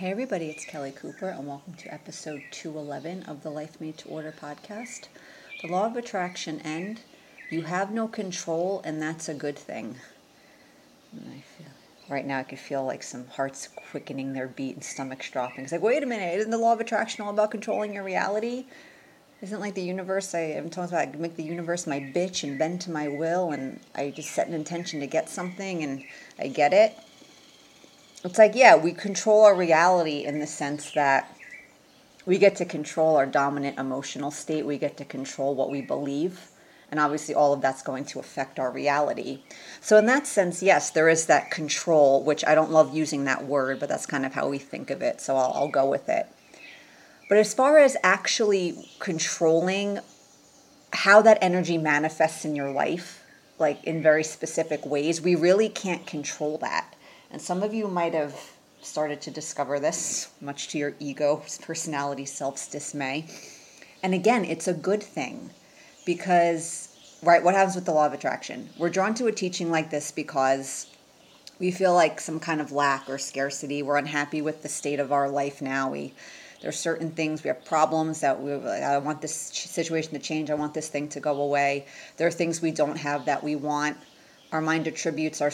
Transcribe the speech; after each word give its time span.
Hey, 0.00 0.12
everybody, 0.12 0.46
it's 0.46 0.64
Kelly 0.64 0.92
Cooper, 0.92 1.28
and 1.28 1.46
welcome 1.46 1.74
to 1.74 1.92
episode 1.92 2.42
211 2.52 3.24
of 3.24 3.42
the 3.42 3.50
Life 3.50 3.78
Made 3.82 3.98
to 3.98 4.08
Order 4.08 4.32
podcast. 4.32 5.08
The 5.60 5.68
law 5.68 5.84
of 5.84 5.94
attraction 5.94 6.58
and 6.60 7.02
you 7.50 7.64
have 7.64 7.90
no 7.90 8.08
control, 8.08 8.80
and 8.82 9.02
that's 9.02 9.28
a 9.28 9.34
good 9.34 9.58
thing. 9.58 9.96
Feel 11.12 11.66
right 12.08 12.24
now 12.24 12.38
I 12.38 12.44
could 12.44 12.58
feel 12.58 12.82
like 12.82 13.02
some 13.02 13.26
hearts 13.26 13.68
quickening 13.90 14.32
their 14.32 14.48
beat 14.48 14.74
and 14.76 14.82
stomachs 14.82 15.30
dropping. 15.30 15.64
It's 15.64 15.72
like, 15.72 15.82
wait 15.82 16.02
a 16.02 16.06
minute, 16.06 16.34
isn't 16.38 16.50
the 16.50 16.56
law 16.56 16.72
of 16.72 16.80
attraction 16.80 17.22
all 17.22 17.30
about 17.30 17.50
controlling 17.50 17.92
your 17.92 18.02
reality? 18.02 18.64
Isn't 19.42 19.60
like 19.60 19.74
the 19.74 19.82
universe? 19.82 20.34
I 20.34 20.40
am 20.40 20.70
talking 20.70 20.94
about 20.96 21.14
I 21.14 21.18
make 21.18 21.36
the 21.36 21.42
universe 21.42 21.86
my 21.86 22.00
bitch 22.00 22.42
and 22.42 22.58
bend 22.58 22.80
to 22.80 22.90
my 22.90 23.08
will, 23.08 23.50
and 23.50 23.78
I 23.94 24.14
just 24.16 24.30
set 24.30 24.48
an 24.48 24.54
intention 24.54 25.00
to 25.00 25.06
get 25.06 25.28
something, 25.28 25.82
and 25.82 26.04
I 26.38 26.48
get 26.48 26.72
it 26.72 26.96
it's 28.24 28.38
like, 28.38 28.54
yeah, 28.54 28.76
we 28.76 28.92
control 28.92 29.44
our 29.44 29.54
reality 29.54 30.24
in 30.24 30.40
the 30.40 30.46
sense 30.46 30.90
that 30.92 31.34
we 32.26 32.38
get 32.38 32.56
to 32.56 32.64
control 32.64 33.16
our 33.16 33.26
dominant 33.26 33.78
emotional 33.78 34.30
state, 34.30 34.66
we 34.66 34.78
get 34.78 34.96
to 34.98 35.04
control 35.04 35.54
what 35.54 35.70
we 35.70 35.80
believe. 35.80 36.48
And 36.90 36.98
obviously, 36.98 37.36
all 37.36 37.52
of 37.52 37.60
that's 37.60 37.82
going 37.82 38.04
to 38.06 38.18
affect 38.18 38.58
our 38.58 38.70
reality. 38.70 39.42
So, 39.80 39.96
in 39.96 40.06
that 40.06 40.26
sense, 40.26 40.60
yes, 40.60 40.90
there 40.90 41.08
is 41.08 41.26
that 41.26 41.50
control, 41.50 42.24
which 42.24 42.44
I 42.44 42.56
don't 42.56 42.72
love 42.72 42.94
using 42.94 43.24
that 43.24 43.44
word, 43.44 43.78
but 43.78 43.88
that's 43.88 44.06
kind 44.06 44.26
of 44.26 44.34
how 44.34 44.48
we 44.48 44.58
think 44.58 44.90
of 44.90 45.00
it. 45.00 45.20
So, 45.20 45.36
I'll, 45.36 45.52
I'll 45.54 45.68
go 45.68 45.88
with 45.88 46.08
it. 46.08 46.26
But 47.28 47.38
as 47.38 47.54
far 47.54 47.78
as 47.78 47.96
actually 48.02 48.88
controlling 48.98 50.00
how 50.92 51.22
that 51.22 51.38
energy 51.40 51.78
manifests 51.78 52.44
in 52.44 52.56
your 52.56 52.72
life, 52.72 53.22
like 53.60 53.84
in 53.84 54.02
very 54.02 54.24
specific 54.24 54.84
ways, 54.84 55.20
we 55.20 55.36
really 55.36 55.68
can't 55.68 56.04
control 56.06 56.58
that. 56.58 56.96
And 57.30 57.40
some 57.40 57.62
of 57.62 57.72
you 57.72 57.86
might 57.86 58.14
have 58.14 58.34
started 58.82 59.20
to 59.22 59.30
discover 59.30 59.78
this, 59.78 60.30
much 60.40 60.68
to 60.68 60.78
your 60.78 60.94
ego, 60.98 61.42
personality, 61.62 62.24
self's 62.24 62.66
dismay. 62.68 63.26
And 64.02 64.14
again, 64.14 64.44
it's 64.44 64.66
a 64.66 64.74
good 64.74 65.02
thing 65.02 65.50
because, 66.04 66.96
right, 67.22 67.42
what 67.42 67.54
happens 67.54 67.74
with 67.74 67.84
the 67.84 67.92
law 67.92 68.06
of 68.06 68.12
attraction? 68.12 68.70
We're 68.78 68.90
drawn 68.90 69.14
to 69.14 69.26
a 69.26 69.32
teaching 69.32 69.70
like 69.70 69.90
this 69.90 70.10
because 70.10 70.86
we 71.58 71.70
feel 71.70 71.94
like 71.94 72.20
some 72.20 72.40
kind 72.40 72.60
of 72.60 72.72
lack 72.72 73.08
or 73.08 73.18
scarcity. 73.18 73.82
We're 73.82 73.98
unhappy 73.98 74.40
with 74.42 74.62
the 74.62 74.68
state 74.68 74.98
of 74.98 75.12
our 75.12 75.28
life 75.28 75.60
now. 75.60 75.90
We 75.90 76.14
there's 76.62 76.78
certain 76.78 77.10
things 77.12 77.42
we 77.42 77.48
have 77.48 77.64
problems 77.64 78.20
that 78.20 78.42
we 78.42 78.52
I 78.52 78.98
want 78.98 79.22
this 79.22 79.34
situation 79.34 80.12
to 80.12 80.18
change. 80.18 80.50
I 80.50 80.54
want 80.54 80.74
this 80.74 80.88
thing 80.88 81.08
to 81.10 81.20
go 81.20 81.40
away. 81.40 81.86
There 82.16 82.26
are 82.26 82.32
things 82.32 82.60
we 82.60 82.70
don't 82.70 82.96
have 82.96 83.26
that 83.26 83.42
we 83.42 83.56
want 83.56 83.96
our 84.52 84.60
mind 84.60 84.86
attributes 84.88 85.40
our 85.40 85.52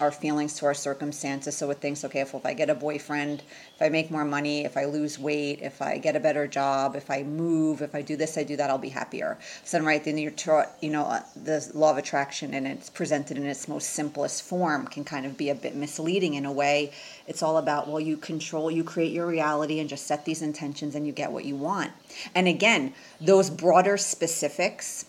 our 0.00 0.12
feelings 0.12 0.54
to 0.58 0.66
our 0.66 0.74
circumstances. 0.74 1.56
So 1.56 1.70
it 1.70 1.78
thinks, 1.78 2.04
okay, 2.04 2.20
if, 2.20 2.34
if 2.34 2.44
I 2.44 2.52
get 2.52 2.68
a 2.68 2.74
boyfriend, 2.74 3.42
if 3.74 3.80
I 3.80 3.88
make 3.88 4.10
more 4.10 4.24
money, 4.24 4.64
if 4.64 4.76
I 4.76 4.84
lose 4.84 5.18
weight, 5.18 5.60
if 5.62 5.80
I 5.80 5.98
get 5.98 6.16
a 6.16 6.20
better 6.20 6.46
job, 6.46 6.96
if 6.96 7.10
I 7.10 7.22
move, 7.22 7.80
if 7.80 7.94
I 7.94 8.02
do 8.02 8.16
this, 8.16 8.36
I 8.36 8.42
do 8.44 8.56
that, 8.56 8.68
I'll 8.68 8.78
be 8.78 8.90
happier. 8.90 9.38
So 9.64 9.78
then, 9.78 9.86
right 9.86 10.04
then, 10.04 10.18
you're 10.18 10.30
taught, 10.32 10.68
you 10.80 10.90
know, 10.90 11.04
uh, 11.04 11.22
the 11.34 11.66
law 11.74 11.90
of 11.92 11.98
attraction, 11.98 12.52
and 12.54 12.66
it's 12.66 12.90
presented 12.90 13.38
in 13.38 13.46
its 13.46 13.68
most 13.68 13.90
simplest 13.90 14.42
form, 14.42 14.86
can 14.86 15.04
kind 15.04 15.24
of 15.24 15.36
be 15.36 15.48
a 15.48 15.54
bit 15.54 15.74
misleading 15.74 16.34
in 16.34 16.44
a 16.44 16.52
way. 16.52 16.92
It's 17.26 17.42
all 17.42 17.56
about, 17.56 17.88
well, 17.88 18.00
you 18.00 18.16
control, 18.16 18.70
you 18.70 18.84
create 18.84 19.12
your 19.12 19.26
reality, 19.26 19.80
and 19.80 19.88
just 19.88 20.06
set 20.06 20.24
these 20.24 20.42
intentions, 20.42 20.94
and 20.94 21.06
you 21.06 21.12
get 21.12 21.32
what 21.32 21.44
you 21.44 21.56
want. 21.56 21.92
And 22.34 22.48
again, 22.48 22.92
those 23.20 23.48
broader 23.50 23.96
specifics 23.96 25.06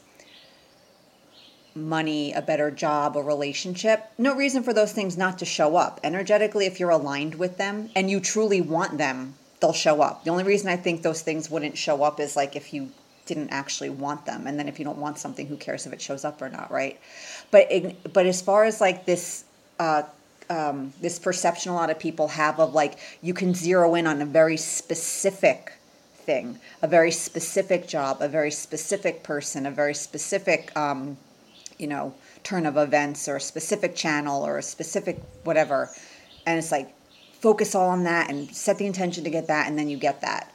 money, 1.77 2.33
a 2.33 2.41
better 2.41 2.71
job, 2.71 3.15
a 3.15 3.21
relationship, 3.21 4.05
no 4.17 4.35
reason 4.35 4.63
for 4.63 4.73
those 4.73 4.91
things 4.91 5.17
not 5.17 5.39
to 5.39 5.45
show 5.45 5.75
up. 5.75 5.99
Energetically, 6.03 6.65
if 6.65 6.79
you're 6.79 6.89
aligned 6.89 7.35
with 7.35 7.57
them 7.57 7.89
and 7.95 8.09
you 8.09 8.19
truly 8.19 8.61
want 8.61 8.97
them, 8.97 9.35
they'll 9.59 9.73
show 9.73 10.01
up. 10.01 10.23
The 10.23 10.31
only 10.31 10.43
reason 10.43 10.69
I 10.69 10.75
think 10.75 11.01
those 11.01 11.21
things 11.21 11.49
wouldn't 11.49 11.77
show 11.77 12.03
up 12.03 12.19
is 12.19 12.35
like 12.35 12.55
if 12.55 12.73
you 12.73 12.91
didn't 13.27 13.49
actually 13.49 13.89
want 13.89 14.25
them 14.25 14.47
and 14.47 14.57
then 14.57 14.67
if 14.67 14.79
you 14.79 14.85
don't 14.85 14.97
want 14.97 15.19
something 15.19 15.45
who 15.47 15.57
cares 15.57 15.85
if 15.85 15.93
it 15.93 16.01
shows 16.01 16.23
up 16.23 16.41
or 16.41 16.49
not 16.49 16.71
right 16.71 16.97
but 17.51 17.69
but 18.13 18.25
as 18.25 18.41
far 18.41 18.63
as 18.63 18.79
like 18.81 19.05
this 19.05 19.43
uh, 19.79 20.01
um, 20.49 20.93
this 21.01 21.19
perception 21.19 21.71
a 21.73 21.75
lot 21.75 21.89
of 21.89 21.99
people 21.99 22.29
have 22.29 22.59
of 22.59 22.73
like 22.73 22.97
you 23.21 23.33
can 23.33 23.53
zero 23.53 23.93
in 23.95 24.07
on 24.07 24.21
a 24.21 24.25
very 24.25 24.57
specific 24.57 25.73
thing 26.15 26.57
a 26.81 26.87
very 26.87 27.11
specific 27.11 27.85
job 27.87 28.21
a 28.21 28.29
very 28.29 28.49
specific 28.49 29.23
person 29.23 29.65
a 29.65 29.71
very 29.71 29.93
specific 29.93 30.75
um, 30.77 31.17
you 31.77 31.87
know, 31.87 32.13
turn 32.43 32.65
of 32.65 32.77
events 32.77 33.27
or 33.27 33.35
a 33.35 33.41
specific 33.41 33.95
channel 33.95 34.45
or 34.45 34.57
a 34.57 34.63
specific 34.63 35.21
whatever. 35.43 35.89
And 36.45 36.57
it's 36.57 36.71
like, 36.71 36.93
focus 37.39 37.75
all 37.75 37.89
on 37.89 38.03
that 38.03 38.29
and 38.29 38.49
set 38.55 38.77
the 38.77 38.85
intention 38.85 39.23
to 39.23 39.29
get 39.29 39.47
that, 39.47 39.67
and 39.67 39.77
then 39.77 39.89
you 39.89 39.97
get 39.97 40.21
that. 40.21 40.51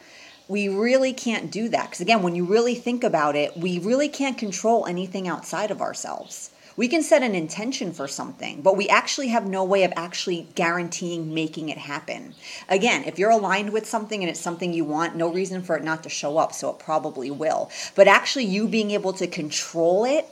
We 0.48 0.68
really 0.68 1.12
can't 1.12 1.50
do 1.50 1.68
that. 1.68 1.84
Because 1.84 2.00
again, 2.00 2.22
when 2.22 2.34
you 2.34 2.44
really 2.44 2.74
think 2.74 3.04
about 3.04 3.36
it, 3.36 3.56
we 3.56 3.78
really 3.78 4.08
can't 4.08 4.36
control 4.36 4.86
anything 4.86 5.28
outside 5.28 5.70
of 5.70 5.80
ourselves. 5.80 6.50
We 6.74 6.88
can 6.88 7.02
set 7.02 7.22
an 7.22 7.34
intention 7.34 7.92
for 7.92 8.08
something, 8.08 8.62
but 8.62 8.78
we 8.78 8.88
actually 8.88 9.28
have 9.28 9.46
no 9.46 9.62
way 9.62 9.84
of 9.84 9.92
actually 9.94 10.48
guaranteeing 10.54 11.34
making 11.34 11.68
it 11.68 11.76
happen. 11.76 12.34
Again, 12.68 13.04
if 13.04 13.18
you're 13.18 13.30
aligned 13.30 13.74
with 13.74 13.86
something 13.86 14.22
and 14.22 14.30
it's 14.30 14.40
something 14.40 14.72
you 14.72 14.84
want, 14.84 15.14
no 15.14 15.30
reason 15.30 15.62
for 15.62 15.76
it 15.76 15.84
not 15.84 16.02
to 16.04 16.08
show 16.08 16.38
up, 16.38 16.54
so 16.54 16.70
it 16.70 16.78
probably 16.78 17.30
will. 17.30 17.70
But 17.94 18.08
actually, 18.08 18.46
you 18.46 18.66
being 18.66 18.90
able 18.90 19.12
to 19.14 19.26
control 19.26 20.06
it 20.06 20.26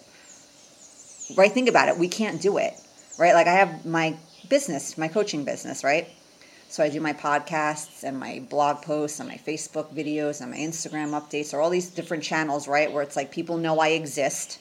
right? 1.36 1.52
Think 1.52 1.68
about 1.68 1.88
it. 1.88 1.98
We 1.98 2.08
can't 2.08 2.40
do 2.40 2.58
it, 2.58 2.74
right? 3.18 3.34
Like 3.34 3.46
I 3.46 3.54
have 3.54 3.84
my 3.84 4.16
business, 4.48 4.98
my 4.98 5.08
coaching 5.08 5.44
business, 5.44 5.84
right? 5.84 6.08
So 6.68 6.84
I 6.84 6.88
do 6.88 7.00
my 7.00 7.12
podcasts 7.12 8.04
and 8.04 8.18
my 8.18 8.44
blog 8.48 8.82
posts 8.82 9.18
and 9.18 9.28
my 9.28 9.36
Facebook 9.36 9.92
videos 9.92 10.40
and 10.40 10.52
my 10.52 10.58
Instagram 10.58 11.20
updates 11.20 11.52
or 11.52 11.60
all 11.60 11.70
these 11.70 11.90
different 11.90 12.22
channels, 12.22 12.68
right? 12.68 12.92
Where 12.92 13.02
it's 13.02 13.16
like 13.16 13.32
people 13.32 13.56
know 13.56 13.80
I 13.80 13.88
exist. 13.88 14.60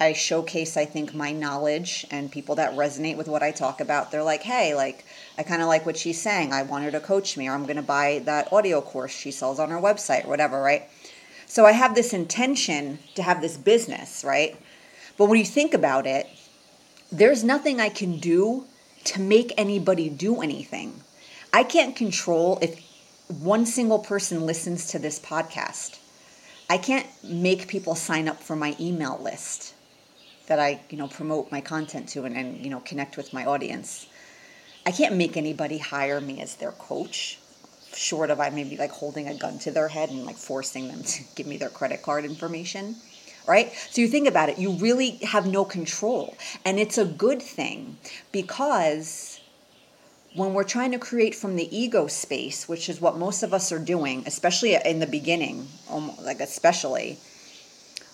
I 0.00 0.12
showcase, 0.12 0.76
I 0.76 0.84
think, 0.84 1.14
my 1.14 1.30
knowledge 1.30 2.04
and 2.10 2.32
people 2.32 2.56
that 2.56 2.74
resonate 2.74 3.16
with 3.16 3.28
what 3.28 3.44
I 3.44 3.52
talk 3.52 3.80
about. 3.80 4.10
They're 4.10 4.24
like, 4.24 4.42
hey, 4.42 4.74
like, 4.74 5.04
I 5.38 5.44
kind 5.44 5.62
of 5.62 5.68
like 5.68 5.86
what 5.86 5.96
she's 5.96 6.20
saying. 6.20 6.52
I 6.52 6.64
want 6.64 6.84
her 6.84 6.90
to 6.90 6.98
coach 6.98 7.36
me, 7.36 7.48
or 7.48 7.52
I'm 7.52 7.62
going 7.62 7.76
to 7.76 7.82
buy 7.82 8.20
that 8.24 8.52
audio 8.52 8.80
course 8.80 9.12
she 9.12 9.30
sells 9.30 9.60
on 9.60 9.70
her 9.70 9.78
website, 9.78 10.24
or 10.24 10.28
whatever, 10.30 10.60
right? 10.60 10.88
So 11.46 11.64
I 11.64 11.72
have 11.72 11.94
this 11.94 12.12
intention 12.12 12.98
to 13.14 13.22
have 13.22 13.40
this 13.40 13.56
business, 13.56 14.24
right? 14.24 14.56
But 15.16 15.26
when 15.26 15.38
you 15.38 15.44
think 15.44 15.74
about 15.74 16.06
it, 16.06 16.28
there's 17.12 17.44
nothing 17.44 17.80
I 17.80 17.88
can 17.88 18.18
do 18.18 18.64
to 19.04 19.20
make 19.20 19.52
anybody 19.56 20.08
do 20.08 20.40
anything. 20.42 21.00
I 21.52 21.62
can't 21.62 21.94
control 21.94 22.58
if 22.60 22.80
one 23.28 23.66
single 23.66 24.00
person 24.00 24.44
listens 24.44 24.88
to 24.88 24.98
this 24.98 25.20
podcast. 25.20 25.98
I 26.68 26.78
can't 26.78 27.06
make 27.22 27.68
people 27.68 27.94
sign 27.94 28.28
up 28.28 28.42
for 28.42 28.56
my 28.56 28.74
email 28.80 29.20
list 29.22 29.74
that 30.46 30.58
I, 30.58 30.80
you 30.90 30.98
know, 30.98 31.08
promote 31.08 31.52
my 31.52 31.60
content 31.60 32.08
to 32.10 32.24
and, 32.24 32.36
and 32.36 32.64
you 32.64 32.70
know, 32.70 32.80
connect 32.80 33.16
with 33.16 33.32
my 33.32 33.44
audience. 33.44 34.06
I 34.84 34.90
can't 34.90 35.14
make 35.14 35.36
anybody 35.36 35.78
hire 35.78 36.20
me 36.20 36.40
as 36.40 36.56
their 36.56 36.72
coach, 36.72 37.38
short 37.94 38.30
of 38.30 38.40
I 38.40 38.50
maybe 38.50 38.76
like 38.76 38.90
holding 38.90 39.28
a 39.28 39.34
gun 39.34 39.58
to 39.60 39.70
their 39.70 39.88
head 39.88 40.10
and 40.10 40.26
like 40.26 40.36
forcing 40.36 40.88
them 40.88 41.02
to 41.04 41.22
give 41.36 41.46
me 41.46 41.56
their 41.56 41.70
credit 41.70 42.02
card 42.02 42.24
information 42.24 42.96
right? 43.46 43.72
So 43.90 44.00
you 44.00 44.08
think 44.08 44.28
about 44.28 44.48
it, 44.48 44.58
you 44.58 44.72
really 44.72 45.12
have 45.22 45.46
no 45.46 45.64
control. 45.64 46.36
And 46.64 46.78
it's 46.78 46.98
a 46.98 47.04
good 47.04 47.42
thing 47.42 47.98
because 48.32 49.40
when 50.34 50.52
we're 50.52 50.64
trying 50.64 50.92
to 50.92 50.98
create 50.98 51.34
from 51.34 51.56
the 51.56 51.76
ego 51.76 52.06
space, 52.06 52.68
which 52.68 52.88
is 52.88 53.00
what 53.00 53.16
most 53.16 53.42
of 53.42 53.54
us 53.54 53.70
are 53.70 53.78
doing, 53.78 54.24
especially 54.26 54.74
in 54.74 54.98
the 54.98 55.06
beginning, 55.06 55.68
like 56.22 56.40
especially, 56.40 57.18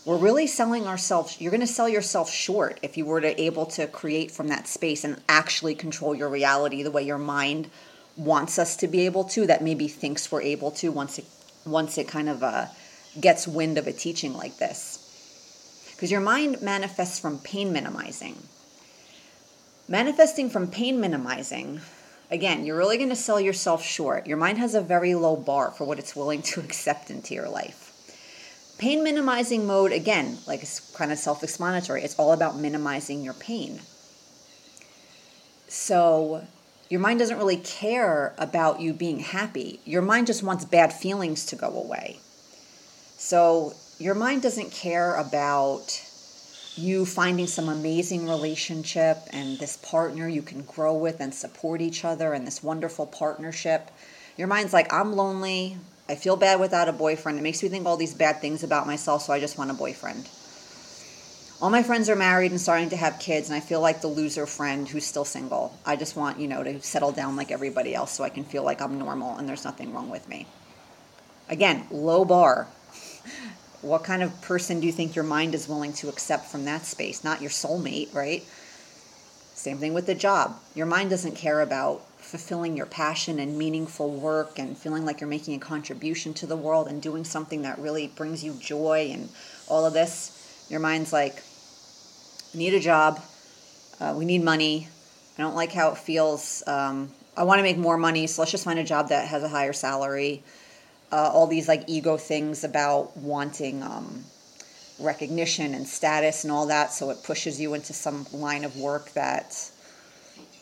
we're 0.04 0.16
really 0.16 0.46
selling 0.46 0.86
ourselves 0.86 1.40
you're 1.40 1.50
going 1.50 1.60
to 1.60 1.66
sell 1.66 1.88
yourself 1.88 2.30
short 2.30 2.80
if 2.82 2.96
you 2.96 3.04
were 3.04 3.20
to 3.20 3.40
able 3.40 3.66
to 3.66 3.86
create 3.86 4.30
from 4.30 4.48
that 4.48 4.66
space 4.66 5.04
and 5.04 5.20
actually 5.28 5.74
control 5.74 6.14
your 6.14 6.28
reality 6.28 6.82
the 6.82 6.90
way 6.90 7.02
your 7.02 7.18
mind 7.18 7.70
wants 8.16 8.58
us 8.58 8.76
to 8.76 8.88
be 8.88 9.04
able 9.06 9.24
to 9.24 9.46
that 9.46 9.62
maybe 9.62 9.88
thinks 9.88 10.32
we're 10.32 10.40
able 10.42 10.70
to 10.70 10.90
once 10.90 11.18
it 11.18 11.26
once 11.66 11.98
it 11.98 12.08
kind 12.08 12.28
of 12.28 12.42
uh, 12.42 12.66
gets 13.20 13.46
wind 13.46 13.76
of 13.76 13.86
a 13.86 13.92
teaching 13.92 14.32
like 14.34 14.56
this 14.56 15.09
because 16.00 16.10
your 16.10 16.22
mind 16.22 16.62
manifests 16.62 17.18
from 17.18 17.38
pain 17.40 17.74
minimizing. 17.74 18.34
Manifesting 19.86 20.48
from 20.48 20.66
pain 20.66 20.98
minimizing, 20.98 21.82
again, 22.30 22.64
you're 22.64 22.78
really 22.78 22.96
going 22.96 23.10
to 23.10 23.14
sell 23.14 23.38
yourself 23.38 23.84
short. 23.84 24.26
Your 24.26 24.38
mind 24.38 24.56
has 24.56 24.74
a 24.74 24.80
very 24.80 25.14
low 25.14 25.36
bar 25.36 25.70
for 25.72 25.84
what 25.84 25.98
it's 25.98 26.16
willing 26.16 26.40
to 26.40 26.60
accept 26.64 27.10
into 27.10 27.34
your 27.34 27.50
life. 27.50 27.92
Pain 28.78 29.04
minimizing 29.04 29.66
mode, 29.66 29.92
again, 29.92 30.38
like 30.46 30.62
it's 30.62 30.80
kind 30.96 31.12
of 31.12 31.18
self 31.18 31.42
explanatory, 31.42 32.02
it's 32.02 32.18
all 32.18 32.32
about 32.32 32.56
minimizing 32.56 33.22
your 33.22 33.34
pain. 33.34 33.82
So, 35.68 36.46
your 36.88 37.00
mind 37.00 37.18
doesn't 37.18 37.36
really 37.36 37.58
care 37.58 38.34
about 38.38 38.80
you 38.80 38.94
being 38.94 39.18
happy. 39.18 39.80
Your 39.84 40.00
mind 40.00 40.28
just 40.28 40.42
wants 40.42 40.64
bad 40.64 40.94
feelings 40.94 41.44
to 41.44 41.56
go 41.56 41.68
away. 41.68 42.20
So, 43.18 43.74
your 44.00 44.14
mind 44.14 44.40
doesn't 44.40 44.72
care 44.72 45.14
about 45.14 46.02
you 46.74 47.04
finding 47.04 47.46
some 47.46 47.68
amazing 47.68 48.26
relationship 48.26 49.18
and 49.30 49.58
this 49.58 49.76
partner 49.76 50.26
you 50.26 50.40
can 50.40 50.62
grow 50.62 50.96
with 50.96 51.20
and 51.20 51.34
support 51.34 51.82
each 51.82 52.02
other 52.02 52.32
and 52.32 52.46
this 52.46 52.62
wonderful 52.62 53.06
partnership. 53.06 53.90
Your 54.38 54.48
mind's 54.48 54.72
like, 54.72 54.90
I'm 54.90 55.12
lonely. 55.12 55.76
I 56.08 56.14
feel 56.14 56.36
bad 56.36 56.58
without 56.58 56.88
a 56.88 56.92
boyfriend. 56.92 57.38
It 57.38 57.42
makes 57.42 57.62
me 57.62 57.68
think 57.68 57.84
all 57.84 57.98
these 57.98 58.14
bad 58.14 58.40
things 58.40 58.62
about 58.62 58.86
myself, 58.86 59.22
so 59.22 59.34
I 59.34 59.38
just 59.38 59.58
want 59.58 59.70
a 59.70 59.74
boyfriend. 59.74 60.26
All 61.60 61.68
my 61.68 61.82
friends 61.82 62.08
are 62.08 62.16
married 62.16 62.52
and 62.52 62.60
starting 62.60 62.88
to 62.88 62.96
have 62.96 63.18
kids, 63.18 63.50
and 63.50 63.56
I 63.56 63.60
feel 63.60 63.82
like 63.82 64.00
the 64.00 64.08
loser 64.08 64.46
friend 64.46 64.88
who's 64.88 65.04
still 65.04 65.26
single. 65.26 65.78
I 65.84 65.96
just 65.96 66.16
want, 66.16 66.40
you 66.40 66.48
know, 66.48 66.64
to 66.64 66.80
settle 66.80 67.12
down 67.12 67.36
like 67.36 67.50
everybody 67.50 67.94
else 67.94 68.12
so 68.12 68.24
I 68.24 68.30
can 68.30 68.44
feel 68.44 68.64
like 68.64 68.80
I'm 68.80 68.98
normal 68.98 69.36
and 69.36 69.46
there's 69.46 69.64
nothing 69.64 69.92
wrong 69.92 70.08
with 70.08 70.26
me. 70.26 70.46
Again, 71.50 71.86
low 71.90 72.24
bar. 72.24 72.66
What 73.82 74.04
kind 74.04 74.22
of 74.22 74.40
person 74.42 74.80
do 74.80 74.86
you 74.86 74.92
think 74.92 75.16
your 75.16 75.24
mind 75.24 75.54
is 75.54 75.68
willing 75.68 75.92
to 75.94 76.08
accept 76.08 76.46
from 76.46 76.64
that 76.66 76.84
space? 76.84 77.24
Not 77.24 77.40
your 77.40 77.50
soulmate, 77.50 78.14
right? 78.14 78.44
Same 79.54 79.78
thing 79.78 79.94
with 79.94 80.06
the 80.06 80.14
job. 80.14 80.58
Your 80.74 80.86
mind 80.86 81.10
doesn't 81.10 81.34
care 81.34 81.60
about 81.60 82.02
fulfilling 82.18 82.76
your 82.76 82.86
passion 82.86 83.38
and 83.38 83.58
meaningful 83.58 84.10
work 84.10 84.58
and 84.58 84.76
feeling 84.76 85.04
like 85.04 85.20
you're 85.20 85.28
making 85.28 85.54
a 85.54 85.58
contribution 85.58 86.32
to 86.34 86.46
the 86.46 86.56
world 86.56 86.88
and 86.88 87.00
doing 87.00 87.24
something 87.24 87.62
that 87.62 87.78
really 87.78 88.08
brings 88.08 88.44
you 88.44 88.52
joy 88.60 89.10
and 89.12 89.28
all 89.68 89.86
of 89.86 89.92
this, 89.92 90.66
your 90.68 90.80
mind's 90.80 91.12
like, 91.12 91.42
need 92.54 92.74
a 92.74 92.80
job. 92.80 93.22
Uh, 93.98 94.14
we 94.16 94.24
need 94.24 94.42
money. 94.42 94.88
I 95.38 95.42
don't 95.42 95.54
like 95.54 95.72
how 95.72 95.90
it 95.90 95.98
feels. 95.98 96.62
Um, 96.66 97.10
I 97.36 97.44
want 97.44 97.58
to 97.58 97.62
make 97.62 97.78
more 97.78 97.96
money, 97.96 98.26
so 98.26 98.42
let's 98.42 98.50
just 98.52 98.64
find 98.64 98.78
a 98.78 98.84
job 98.84 99.08
that 99.08 99.28
has 99.28 99.42
a 99.42 99.48
higher 99.48 99.72
salary. 99.72 100.42
Uh, 101.12 101.30
all 101.32 101.46
these 101.46 101.66
like 101.66 101.84
ego 101.88 102.16
things 102.16 102.62
about 102.62 103.16
wanting 103.16 103.82
um, 103.82 104.24
recognition 105.00 105.74
and 105.74 105.86
status 105.86 106.44
and 106.44 106.52
all 106.52 106.66
that, 106.66 106.92
so 106.92 107.10
it 107.10 107.22
pushes 107.24 107.60
you 107.60 107.74
into 107.74 107.92
some 107.92 108.26
line 108.32 108.64
of 108.64 108.76
work 108.76 109.10
that 109.12 109.70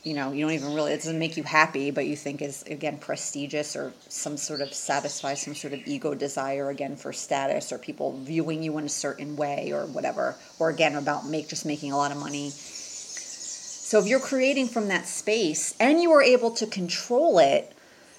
you 0.08 0.14
know 0.14 0.32
you 0.32 0.44
don't 0.44 0.54
even 0.54 0.74
really 0.74 0.92
it 0.92 0.96
doesn't 0.96 1.18
make 1.18 1.36
you 1.36 1.42
happy 1.42 1.90
but 1.90 2.06
you 2.06 2.16
think 2.16 2.40
is 2.40 2.62
again 2.64 2.98
prestigious 2.98 3.76
or 3.76 3.92
some 4.08 4.36
sort 4.36 4.60
of 4.60 4.72
satisfy 4.72 5.34
some 5.34 5.54
sort 5.54 5.74
of 5.74 5.80
ego 5.86 6.14
desire 6.14 6.70
again 6.70 6.96
for 6.96 7.12
status 7.12 7.72
or 7.72 7.78
people 7.78 8.16
viewing 8.18 8.62
you 8.62 8.78
in 8.78 8.84
a 8.84 8.88
certain 8.88 9.36
way 9.36 9.72
or 9.72 9.86
whatever 9.86 10.36
or 10.58 10.70
again 10.70 10.94
about 10.94 11.26
make 11.26 11.48
just 11.48 11.66
making 11.66 11.92
a 11.92 11.96
lot 11.96 12.10
of 12.10 12.16
money. 12.16 12.50
So 12.50 13.98
if 13.98 14.06
you're 14.06 14.20
creating 14.20 14.68
from 14.68 14.88
that 14.88 15.06
space 15.06 15.74
and 15.80 16.00
you 16.00 16.12
are 16.12 16.22
able 16.22 16.50
to 16.52 16.66
control 16.66 17.38
it 17.38 17.72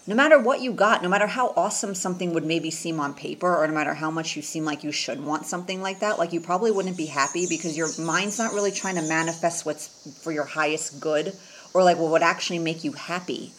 no 0.10 0.16
matter 0.16 0.40
what 0.40 0.60
you 0.60 0.74
got, 0.74 1.04
no 1.04 1.08
matter 1.08 1.28
how 1.28 1.54
awesome 1.56 1.94
something 1.94 2.34
would 2.34 2.44
maybe 2.44 2.72
seem 2.72 3.00
on 3.00 3.14
paper, 3.14 3.56
or 3.56 3.68
no 3.68 3.74
matter 3.76 3.94
how 3.94 4.10
much 4.10 4.36
you 4.36 4.42
seem 4.42 4.66
like 4.66 4.84
you 4.84 4.92
should 4.92 5.24
want 5.24 5.46
something 5.46 5.84
like 5.84 6.00
that, 6.00 6.18
like 6.18 6.34
you 6.34 6.42
probably 6.42 6.72
wouldn't 6.72 6.98
be 6.98 7.06
happy 7.06 7.46
because 7.48 7.78
your 7.78 7.90
mind's 8.00 8.40
not 8.40 8.52
really 8.52 8.72
trying 8.72 8.96
to 8.96 9.04
manifest 9.04 9.68
what's 9.68 10.20
for 10.24 10.32
your 10.32 10.46
highest 10.46 11.00
good 11.00 11.36
or 11.76 11.84
like 11.84 12.00
what 12.00 12.10
would 12.10 12.24
actually 12.24 12.58
make 12.58 12.84
you 12.84 12.94
happy. 12.94 13.52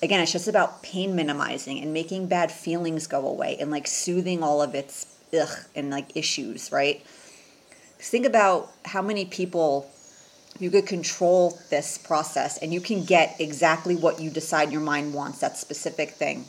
Again, 0.00 0.20
it's 0.20 0.30
just 0.30 0.46
about 0.46 0.80
pain 0.84 1.16
minimizing 1.16 1.80
and 1.80 1.92
making 1.92 2.28
bad 2.28 2.52
feelings 2.52 3.08
go 3.08 3.26
away 3.26 3.56
and 3.58 3.72
like 3.72 3.88
soothing 3.88 4.44
all 4.44 4.62
of 4.62 4.76
its 4.76 5.12
ugh 5.36 5.58
and 5.74 5.90
like 5.90 6.16
issues, 6.16 6.70
right? 6.70 7.04
Think 7.98 8.26
about 8.26 8.70
how 8.84 9.02
many 9.02 9.24
people 9.24 9.90
you 10.58 10.70
could 10.70 10.86
control 10.86 11.58
this 11.70 11.98
process 11.98 12.58
and 12.58 12.72
you 12.72 12.80
can 12.80 13.04
get 13.04 13.40
exactly 13.40 13.96
what 13.96 14.20
you 14.20 14.30
decide 14.30 14.72
your 14.72 14.80
mind 14.80 15.12
wants, 15.14 15.40
that 15.40 15.56
specific 15.56 16.10
thing. 16.10 16.44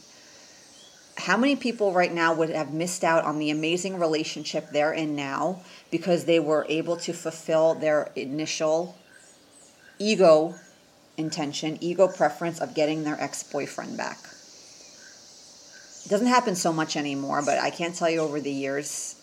How 1.18 1.36
many 1.36 1.56
people 1.56 1.94
right 1.94 2.14
now 2.14 2.34
would 2.34 2.50
have 2.50 2.74
missed 2.74 3.04
out 3.04 3.24
on 3.24 3.40
the 3.40 3.50
amazing 3.50 4.00
relationship 4.00 4.70
they're 4.72 4.94
in 4.94 5.16
now 5.16 5.62
because 5.90 6.26
they 6.26 6.40
were 6.40 6.66
able 6.70 6.96
to 6.98 7.14
fulfill 7.14 7.74
their 7.74 8.12
initial 8.16 8.96
ego 10.00 10.56
intention, 11.18 11.78
ego 11.82 12.08
preference 12.08 12.60
of 12.60 12.76
getting 12.76 13.04
their 13.04 13.20
ex 13.20 13.44
boyfriend 13.44 13.98
back. 13.98 14.20
It 16.06 16.10
doesn't 16.10 16.28
happen 16.28 16.56
so 16.56 16.72
much 16.72 16.96
anymore, 16.96 17.42
but 17.44 17.58
I 17.58 17.72
can't 17.72 17.96
tell 17.96 18.10
you 18.10 18.20
over 18.20 18.40
the 18.40 18.52
years 18.52 19.16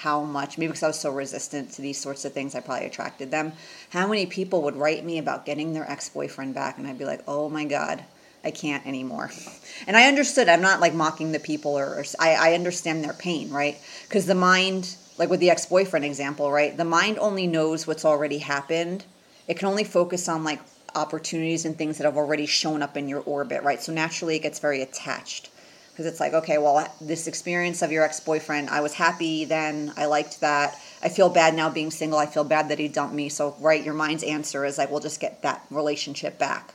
how 0.00 0.22
much, 0.22 0.56
maybe 0.56 0.68
because 0.68 0.82
I 0.82 0.86
was 0.86 0.98
so 0.98 1.10
resistant 1.10 1.72
to 1.72 1.82
these 1.82 1.98
sorts 1.98 2.24
of 2.24 2.32
things, 2.32 2.54
I 2.54 2.60
probably 2.60 2.86
attracted 2.86 3.30
them. 3.30 3.52
How 3.90 4.06
many 4.06 4.24
people 4.24 4.62
would 4.62 4.74
write 4.76 5.04
me 5.04 5.18
about 5.18 5.44
getting 5.44 5.74
their 5.74 5.88
ex 5.90 6.08
boyfriend 6.08 6.54
back, 6.54 6.78
and 6.78 6.86
I'd 6.86 6.98
be 6.98 7.04
like, 7.04 7.22
oh 7.28 7.50
my 7.50 7.66
God, 7.66 8.02
I 8.42 8.50
can't 8.50 8.86
anymore. 8.86 9.30
And 9.86 9.96
I 9.96 10.08
understood, 10.08 10.48
I'm 10.48 10.60
not 10.60 10.80
like 10.80 10.94
mocking 10.94 11.32
the 11.32 11.40
people, 11.40 11.78
or, 11.78 11.86
or 11.86 12.04
I, 12.18 12.34
I 12.34 12.54
understand 12.54 13.02
their 13.04 13.12
pain, 13.12 13.50
right? 13.50 13.78
Because 14.06 14.26
the 14.26 14.34
mind, 14.34 14.94
like 15.18 15.30
with 15.30 15.40
the 15.40 15.50
ex 15.50 15.66
boyfriend 15.66 16.04
example, 16.04 16.50
right? 16.50 16.74
The 16.76 16.84
mind 16.84 17.18
only 17.18 17.46
knows 17.46 17.86
what's 17.86 18.04
already 18.04 18.38
happened. 18.38 19.04
It 19.48 19.58
can 19.58 19.68
only 19.68 19.84
focus 19.84 20.28
on 20.28 20.44
like 20.44 20.60
opportunities 20.94 21.64
and 21.64 21.76
things 21.76 21.98
that 21.98 22.04
have 22.04 22.16
already 22.16 22.46
shown 22.46 22.82
up 22.82 22.96
in 22.96 23.08
your 23.08 23.20
orbit, 23.20 23.62
right? 23.62 23.82
So 23.82 23.92
naturally 23.92 24.36
it 24.36 24.42
gets 24.42 24.58
very 24.58 24.80
attached 24.82 25.50
because 25.90 26.06
it's 26.06 26.20
like, 26.20 26.32
okay, 26.32 26.58
well, 26.58 26.86
this 27.00 27.26
experience 27.26 27.82
of 27.82 27.92
your 27.92 28.04
ex 28.04 28.20
boyfriend, 28.20 28.70
I 28.70 28.80
was 28.80 28.94
happy 28.94 29.44
then, 29.44 29.92
I 29.96 30.06
liked 30.06 30.40
that. 30.40 30.80
I 31.02 31.08
feel 31.08 31.28
bad 31.28 31.54
now 31.54 31.70
being 31.70 31.90
single. 31.90 32.18
I 32.18 32.26
feel 32.26 32.44
bad 32.44 32.68
that 32.68 32.78
he 32.78 32.88
dumped 32.88 33.14
me. 33.14 33.28
So, 33.28 33.56
right, 33.60 33.82
your 33.82 33.94
mind's 33.94 34.22
answer 34.22 34.64
is 34.64 34.78
like, 34.78 34.90
we'll 34.90 35.00
just 35.00 35.20
get 35.20 35.42
that 35.42 35.64
relationship 35.70 36.38
back. 36.38 36.74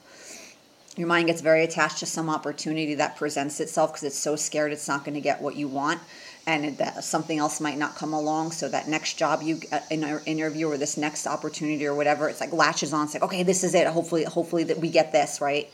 Your 0.95 1.07
mind 1.07 1.27
gets 1.27 1.41
very 1.41 1.63
attached 1.63 1.99
to 1.99 2.05
some 2.05 2.29
opportunity 2.29 2.95
that 2.95 3.17
presents 3.17 3.59
itself 3.59 3.91
because 3.91 4.03
it's 4.03 4.17
so 4.17 4.35
scared 4.35 4.71
it's 4.71 4.87
not 4.87 5.03
going 5.03 5.15
to 5.15 5.21
get 5.21 5.41
what 5.41 5.55
you 5.55 5.67
want 5.67 5.99
and 6.47 6.77
that 6.77 7.03
something 7.03 7.37
else 7.37 7.59
might 7.59 7.77
not 7.77 7.95
come 7.95 8.13
along 8.13 8.51
so 8.51 8.69
that 8.69 8.87
next 8.87 9.15
job 9.15 9.41
you 9.41 9.59
uh, 9.71 9.79
in 9.89 10.03
an 10.03 10.21
interview 10.25 10.67
or 10.67 10.77
this 10.77 10.95
next 10.95 11.25
opportunity 11.27 11.85
or 11.85 11.93
whatever 11.93 12.29
it's 12.29 12.39
like 12.39 12.53
latches 12.53 12.93
on 12.93 13.05
it's 13.05 13.13
like 13.13 13.23
okay 13.23 13.43
this 13.43 13.63
is 13.63 13.73
it 13.73 13.87
hopefully 13.87 14.23
hopefully 14.23 14.63
that 14.63 14.77
we 14.77 14.89
get 14.89 15.11
this 15.11 15.41
right 15.41 15.69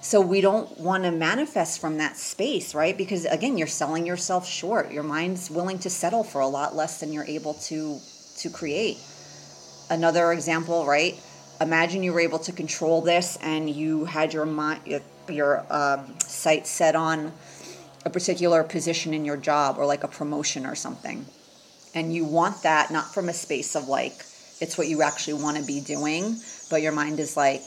so 0.00 0.20
we 0.20 0.40
don't 0.40 0.78
want 0.78 1.04
to 1.04 1.10
manifest 1.10 1.80
from 1.80 1.98
that 1.98 2.16
space 2.16 2.74
right? 2.74 2.96
Because 2.96 3.24
again 3.24 3.56
you're 3.56 3.66
selling 3.66 4.06
yourself 4.06 4.46
short. 4.46 4.92
Your 4.92 5.02
mind's 5.02 5.50
willing 5.50 5.78
to 5.80 5.90
settle 5.90 6.24
for 6.24 6.40
a 6.40 6.48
lot 6.48 6.74
less 6.74 7.00
than 7.00 7.12
you're 7.12 7.24
able 7.24 7.54
to 7.54 7.98
to 8.38 8.50
create. 8.50 8.98
Another 9.90 10.32
example 10.32 10.86
right? 10.86 11.20
Imagine 11.60 12.02
you 12.02 12.12
were 12.12 12.20
able 12.20 12.38
to 12.40 12.52
control 12.52 13.00
this 13.00 13.38
and 13.40 13.70
you 13.70 14.04
had 14.04 14.32
your 14.32 14.46
mind 14.46 14.80
your, 14.84 15.00
your 15.28 15.66
um, 15.70 16.14
sight 16.20 16.66
set 16.66 16.94
on 16.94 17.32
a 18.06 18.10
particular 18.10 18.62
position 18.62 19.12
in 19.12 19.24
your 19.24 19.36
job 19.36 19.78
or 19.78 19.84
like 19.84 20.04
a 20.04 20.08
promotion 20.08 20.64
or 20.64 20.76
something. 20.76 21.26
And 21.92 22.14
you 22.14 22.24
want 22.24 22.62
that 22.62 22.92
not 22.92 23.12
from 23.12 23.28
a 23.28 23.32
space 23.32 23.74
of 23.74 23.88
like, 23.88 24.12
it's 24.60 24.78
what 24.78 24.86
you 24.86 25.02
actually 25.02 25.42
want 25.42 25.56
to 25.56 25.64
be 25.64 25.80
doing, 25.80 26.36
but 26.70 26.82
your 26.82 26.92
mind 26.92 27.18
is 27.18 27.36
like, 27.36 27.62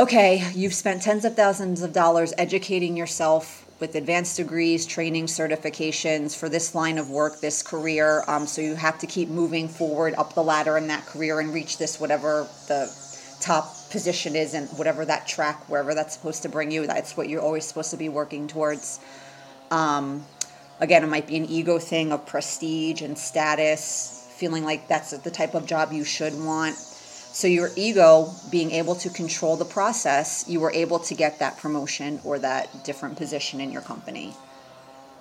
okay, 0.00 0.50
you've 0.54 0.72
spent 0.72 1.02
tens 1.02 1.26
of 1.26 1.36
thousands 1.36 1.82
of 1.82 1.92
dollars 1.92 2.32
educating 2.38 2.96
yourself 2.96 3.66
with 3.80 3.94
advanced 3.94 4.38
degrees, 4.38 4.86
training, 4.86 5.26
certifications 5.26 6.34
for 6.34 6.48
this 6.48 6.74
line 6.74 6.96
of 6.96 7.10
work, 7.10 7.38
this 7.40 7.62
career. 7.62 8.24
Um, 8.26 8.46
so 8.46 8.62
you 8.62 8.74
have 8.76 8.98
to 9.00 9.06
keep 9.06 9.28
moving 9.28 9.68
forward 9.68 10.14
up 10.16 10.34
the 10.34 10.42
ladder 10.42 10.78
in 10.78 10.86
that 10.86 11.04
career 11.04 11.38
and 11.38 11.52
reach 11.52 11.76
this, 11.76 12.00
whatever 12.00 12.48
the 12.66 12.90
top 13.40 13.74
position 13.90 14.36
is, 14.36 14.54
and 14.54 14.70
whatever 14.70 15.04
that 15.04 15.28
track, 15.28 15.68
wherever 15.68 15.94
that's 15.94 16.14
supposed 16.14 16.42
to 16.44 16.48
bring 16.48 16.70
you. 16.70 16.86
That's 16.86 17.14
what 17.14 17.28
you're 17.28 17.42
always 17.42 17.66
supposed 17.66 17.90
to 17.90 17.98
be 17.98 18.08
working 18.08 18.48
towards. 18.48 19.00
Um, 19.70 20.24
again, 20.80 21.04
it 21.04 21.08
might 21.08 21.26
be 21.26 21.36
an 21.36 21.44
ego 21.44 21.78
thing 21.78 22.10
of 22.10 22.24
prestige 22.24 23.02
and 23.02 23.18
status, 23.18 24.32
feeling 24.36 24.64
like 24.64 24.88
that's 24.88 25.10
the 25.10 25.30
type 25.30 25.54
of 25.54 25.66
job 25.66 25.92
you 25.92 26.04
should 26.04 26.32
want. 26.42 26.74
So, 27.32 27.46
your 27.46 27.70
ego 27.76 28.34
being 28.50 28.72
able 28.72 28.96
to 28.96 29.08
control 29.08 29.56
the 29.56 29.64
process, 29.64 30.44
you 30.48 30.58
were 30.58 30.72
able 30.72 30.98
to 30.98 31.14
get 31.14 31.38
that 31.38 31.58
promotion 31.58 32.20
or 32.24 32.40
that 32.40 32.84
different 32.84 33.16
position 33.16 33.60
in 33.60 33.70
your 33.70 33.82
company. 33.82 34.34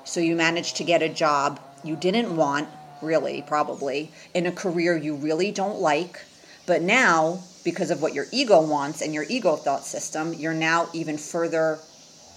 So, 0.06 0.20
you 0.20 0.36
managed 0.36 0.78
to 0.78 0.84
get 0.84 1.04
a 1.04 1.10
job 1.10 1.60
you 1.84 1.96
didn't 1.96 2.36
want, 2.36 2.68
really, 3.02 3.44
probably, 3.44 4.12
in 4.34 4.48
a 4.48 4.52
career 4.52 4.98
you 4.98 5.16
really 5.16 5.52
don't 5.52 5.80
like. 5.80 6.20
But 6.66 6.82
now, 6.82 7.44
because 7.64 7.92
of 7.92 8.02
what 8.02 8.16
your 8.16 8.26
ego 8.32 8.62
wants 8.62 9.02
and 9.02 9.14
your 9.14 9.26
ego 9.30 9.56
thought 9.56 9.86
system, 9.86 10.34
you're 10.34 10.54
now 10.54 10.90
even 10.94 11.18
further 11.18 11.80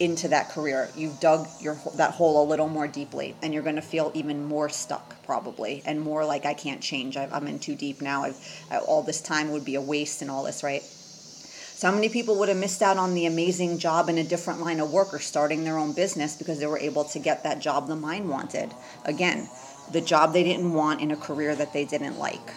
into 0.00 0.28
that 0.28 0.50
career. 0.50 0.88
You've 0.96 1.20
dug 1.20 1.46
your 1.60 1.76
that 1.96 2.12
hole 2.12 2.42
a 2.42 2.46
little 2.46 2.68
more 2.68 2.88
deeply, 2.88 3.36
and 3.42 3.52
you're 3.52 3.62
going 3.62 3.76
to 3.76 3.82
feel 3.82 4.10
even 4.14 4.44
more 4.44 4.68
stuck, 4.68 5.22
probably, 5.24 5.82
and 5.84 6.00
more 6.00 6.24
like 6.24 6.44
I 6.44 6.54
can't 6.54 6.80
change. 6.80 7.16
I, 7.16 7.28
am 7.32 7.46
in 7.46 7.58
too 7.58 7.74
deep 7.74 8.00
now. 8.00 8.24
I've, 8.24 8.66
I, 8.70 8.78
all 8.78 9.02
this 9.02 9.20
time 9.20 9.52
would 9.52 9.64
be 9.64 9.74
a 9.74 9.80
waste, 9.80 10.22
and 10.22 10.30
all 10.30 10.44
this, 10.44 10.62
right? 10.62 10.82
So 10.82 11.88
how 11.88 11.94
many 11.94 12.08
people 12.08 12.38
would 12.38 12.48
have 12.48 12.58
missed 12.58 12.80
out 12.80 12.96
on 12.96 13.14
the 13.14 13.26
amazing 13.26 13.78
job 13.78 14.08
in 14.08 14.16
a 14.16 14.22
different 14.22 14.60
line 14.60 14.78
of 14.78 14.92
work 14.92 15.12
or 15.12 15.18
starting 15.18 15.64
their 15.64 15.78
own 15.78 15.92
business 15.92 16.36
because 16.36 16.60
they 16.60 16.66
were 16.66 16.78
able 16.78 17.02
to 17.04 17.18
get 17.18 17.42
that 17.42 17.58
job 17.58 17.88
the 17.88 17.96
mind 17.96 18.28
wanted? 18.28 18.72
Again, 19.04 19.48
the 19.90 20.00
job 20.00 20.32
they 20.32 20.44
didn't 20.44 20.72
want 20.72 21.00
in 21.00 21.10
a 21.10 21.16
career 21.16 21.56
that 21.56 21.72
they 21.72 21.84
didn't 21.84 22.18
like. 22.18 22.52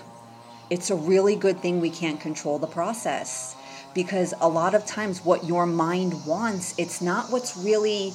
It's 0.70 0.92
a 0.92 0.96
really 0.96 1.36
good 1.36 1.60
thing 1.60 1.82
we 1.82 1.90
can't 1.90 2.20
control 2.20 2.60
the 2.60 2.68
process 2.68 3.55
because 3.96 4.34
a 4.42 4.48
lot 4.48 4.76
of 4.76 4.86
times 4.86 5.26
what 5.26 5.46
your 5.46 5.66
mind 5.66 6.14
wants, 6.28 6.78
it's 6.78 7.02
not 7.02 7.32
what's 7.32 7.58
really 7.58 8.14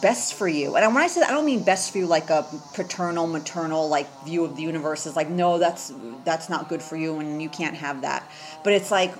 best 0.00 0.34
for 0.34 0.48
you. 0.48 0.76
And 0.76 0.94
when 0.94 1.02
I 1.02 1.08
say 1.08 1.22
I 1.22 1.30
don't 1.30 1.44
mean 1.44 1.64
best 1.64 1.90
for 1.90 1.98
you 1.98 2.06
like 2.06 2.30
a 2.30 2.46
paternal, 2.72 3.26
maternal 3.26 3.88
like 3.88 4.06
view 4.24 4.44
of 4.44 4.56
the 4.56 4.62
universe 4.62 5.06
is 5.06 5.16
like, 5.16 5.28
no, 5.28 5.58
that's 5.58 5.92
that's 6.24 6.48
not 6.48 6.68
good 6.68 6.80
for 6.80 6.96
you 6.96 7.18
and 7.18 7.42
you 7.42 7.48
can't 7.48 7.76
have 7.76 8.02
that. 8.02 8.26
But 8.64 8.74
it's 8.74 8.90
like 8.90 9.12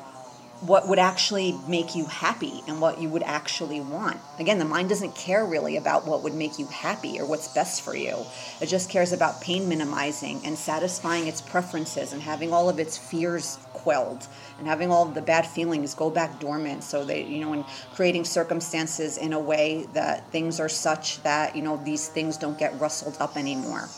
what 0.63 0.87
would 0.89 1.01
actually 1.01 1.59
make 1.67 1.97
you 1.97 2.05
happy 2.05 2.63
and 2.69 2.81
what 2.81 3.01
you 3.01 3.09
would 3.09 3.25
actually 3.25 3.81
want. 3.81 4.17
Again, 4.39 4.61
the 4.61 4.65
mind 4.65 4.89
doesn't 4.89 5.17
care 5.17 5.45
really 5.45 5.77
about 5.77 6.07
what 6.07 6.23
would 6.23 6.35
make 6.35 6.57
you 6.57 6.67
happy 6.67 7.19
or 7.19 7.27
what's 7.27 7.49
best 7.49 7.83
for 7.83 7.97
you. 7.97 8.25
It 8.61 8.67
just 8.67 8.89
cares 8.89 9.13
about 9.13 9.41
pain 9.41 9.69
minimizing 9.69 10.41
and 10.45 10.57
satisfying 10.57 11.27
its 11.27 11.41
preferences 11.41 12.13
and 12.13 12.23
having 12.23 12.53
all 12.53 12.69
of 12.69 12.79
its 12.79 12.97
fears 12.97 13.59
quelled 13.73 14.29
and 14.59 14.69
having 14.69 14.93
all 14.93 15.09
of 15.09 15.15
the 15.15 15.23
bad 15.23 15.45
feelings 15.45 15.95
go 15.95 16.09
back 16.09 16.39
dormant 16.39 16.85
so 16.85 17.05
that 17.05 17.27
you 17.27 17.41
know 17.41 17.53
and 17.53 17.65
creating 17.95 18.25
circumstances 18.25 19.19
in 19.19 19.33
a 19.33 19.41
way 19.41 19.87
that 19.93 20.31
things 20.31 20.61
are 20.61 20.69
such 20.69 21.21
that 21.25 21.57
you 21.57 21.63
know 21.63 21.83
these 21.85 22.09
things 22.09 22.37
don't 22.37 22.59
get 22.59 22.79
rustled 22.81 23.17
up 23.19 23.37
anymore 23.37 23.89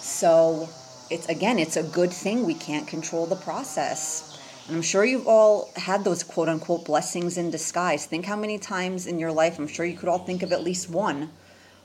so 0.00 0.68
it's 1.10 1.28
again 1.28 1.58
it's 1.58 1.76
a 1.76 1.82
good 1.82 2.12
thing 2.12 2.46
we 2.46 2.54
can't 2.54 2.86
control 2.86 3.26
the 3.26 3.36
process 3.36 4.31
and 4.68 4.76
I'm 4.76 4.82
sure 4.82 5.04
you've 5.04 5.26
all 5.26 5.70
had 5.76 6.04
those 6.04 6.22
quote 6.22 6.48
unquote 6.48 6.84
blessings 6.84 7.36
in 7.36 7.50
disguise. 7.50 8.06
Think 8.06 8.26
how 8.26 8.36
many 8.36 8.58
times 8.58 9.06
in 9.06 9.18
your 9.18 9.32
life, 9.32 9.58
I'm 9.58 9.66
sure 9.66 9.84
you 9.84 9.96
could 9.96 10.08
all 10.08 10.18
think 10.18 10.42
of 10.42 10.52
at 10.52 10.62
least 10.62 10.88
one, 10.88 11.30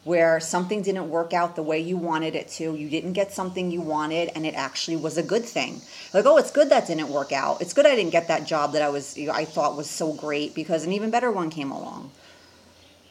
where 0.04 0.40
something 0.40 0.82
didn't 0.84 1.10
work 1.10 1.34
out 1.34 1.56
the 1.56 1.64
way 1.64 1.80
you 1.80 1.98
wanted 1.98 2.36
it 2.36 2.48
to. 2.48 2.76
You 2.76 2.90
didn't 2.90 3.14
get 3.14 3.34
something 3.34 3.72
you 3.72 3.82
wanted, 3.82 4.30
and 4.36 4.46
it 4.46 4.54
actually 4.54 4.98
was 4.98 5.18
a 5.18 5.24
good 5.24 5.44
thing. 5.44 5.82
Like, 6.14 6.26
oh, 6.26 6.38
it's 6.38 6.52
good 6.52 6.70
that 6.70 6.88
didn't 6.88 7.10
work 7.10 7.32
out. 7.32 7.62
It's 7.62 7.74
good 7.74 7.86
I 7.86 7.96
didn't 7.96 8.12
get 8.12 8.28
that 8.28 8.46
job 8.46 8.74
that 8.74 8.82
I 8.82 8.90
was 8.90 9.18
I 9.18 9.46
thought 9.46 9.76
was 9.76 9.90
so 9.90 10.14
great 10.14 10.54
because 10.54 10.86
an 10.86 10.94
even 10.94 11.10
better 11.10 11.32
one 11.32 11.50
came 11.50 11.72
along. 11.72 12.12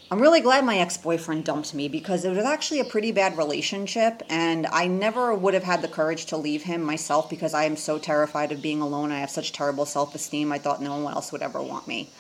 I'm 0.09 0.23
really 0.23 0.41
glad 0.41 0.65
my 0.65 0.79
ex 0.79 0.97
boyfriend 0.97 1.45
dumped 1.45 1.75
me 1.75 1.89
because 1.89 2.25
it 2.25 2.31
was 2.31 2.45
actually 2.45 2.79
a 2.79 2.85
pretty 2.85 3.11
bad 3.11 3.37
relationship, 3.37 4.23
and 4.29 4.65
I 4.69 4.87
never 4.87 5.35
would 5.35 5.53
have 5.53 5.65
had 5.65 5.83
the 5.83 5.89
courage 5.89 6.27
to 6.27 6.37
leave 6.37 6.63
him 6.63 6.81
myself 6.81 7.29
because 7.29 7.55
I 7.55 7.65
am 7.65 7.77
so 7.77 7.99
terrified 7.99 8.53
of 8.53 8.63
being 8.63 8.81
alone. 8.81 9.11
I 9.11 9.19
have 9.19 9.31
such 9.31 9.51
terrible 9.51 9.85
self 9.85 10.15
esteem. 10.15 10.53
I 10.53 10.59
thought 10.59 10.81
no 10.81 10.97
one 10.97 11.13
else 11.13 11.33
would 11.33 11.43
ever 11.43 11.61
want 11.61 11.89
me. 11.89 12.11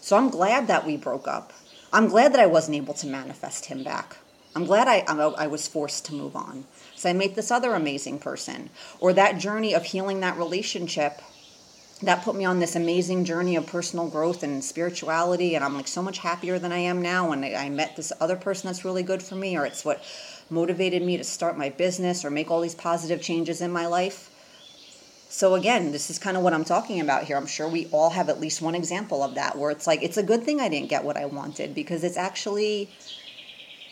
So 0.00 0.16
I'm 0.16 0.30
glad 0.30 0.66
that 0.66 0.84
we 0.84 0.96
broke 0.96 1.28
up. 1.28 1.52
I'm 1.92 2.08
glad 2.08 2.32
that 2.32 2.40
I 2.40 2.46
wasn't 2.46 2.76
able 2.76 2.94
to 2.94 3.06
manifest 3.06 3.66
him 3.66 3.84
back. 3.84 4.16
I'm 4.56 4.64
glad 4.64 4.88
I, 4.88 5.04
I 5.06 5.46
was 5.46 5.68
forced 5.68 6.04
to 6.06 6.14
move 6.14 6.34
on. 6.34 6.64
So 6.96 7.08
I 7.08 7.12
met 7.12 7.36
this 7.36 7.52
other 7.52 7.74
amazing 7.74 8.18
person. 8.18 8.70
Or 8.98 9.12
that 9.12 9.38
journey 9.38 9.74
of 9.74 9.84
healing 9.84 10.18
that 10.20 10.36
relationship 10.36 11.22
that 12.02 12.22
put 12.22 12.34
me 12.34 12.44
on 12.44 12.58
this 12.58 12.76
amazing 12.76 13.24
journey 13.24 13.56
of 13.56 13.66
personal 13.66 14.08
growth 14.08 14.42
and 14.42 14.62
spirituality 14.62 15.54
and 15.54 15.64
i'm 15.64 15.74
like 15.74 15.88
so 15.88 16.02
much 16.02 16.18
happier 16.18 16.58
than 16.58 16.72
i 16.72 16.78
am 16.78 17.00
now 17.00 17.28
when 17.30 17.44
i 17.44 17.68
met 17.68 17.96
this 17.96 18.12
other 18.20 18.36
person 18.36 18.66
that's 18.66 18.84
really 18.84 19.02
good 19.02 19.22
for 19.22 19.34
me 19.34 19.56
or 19.56 19.64
it's 19.64 19.84
what 19.84 20.02
motivated 20.50 21.02
me 21.02 21.16
to 21.16 21.24
start 21.24 21.56
my 21.56 21.68
business 21.70 22.24
or 22.24 22.30
make 22.30 22.50
all 22.50 22.60
these 22.60 22.74
positive 22.74 23.22
changes 23.22 23.60
in 23.60 23.70
my 23.70 23.86
life 23.86 24.28
so 25.28 25.54
again 25.54 25.92
this 25.92 26.10
is 26.10 26.18
kind 26.18 26.36
of 26.36 26.42
what 26.42 26.52
i'm 26.52 26.64
talking 26.64 27.00
about 27.00 27.24
here 27.24 27.36
i'm 27.36 27.46
sure 27.46 27.68
we 27.68 27.86
all 27.92 28.10
have 28.10 28.28
at 28.28 28.40
least 28.40 28.60
one 28.60 28.74
example 28.74 29.22
of 29.22 29.34
that 29.34 29.56
where 29.56 29.70
it's 29.70 29.86
like 29.86 30.02
it's 30.02 30.16
a 30.16 30.22
good 30.22 30.42
thing 30.42 30.60
i 30.60 30.68
didn't 30.68 30.90
get 30.90 31.04
what 31.04 31.16
i 31.16 31.24
wanted 31.24 31.74
because 31.74 32.04
it's 32.04 32.16
actually 32.16 32.88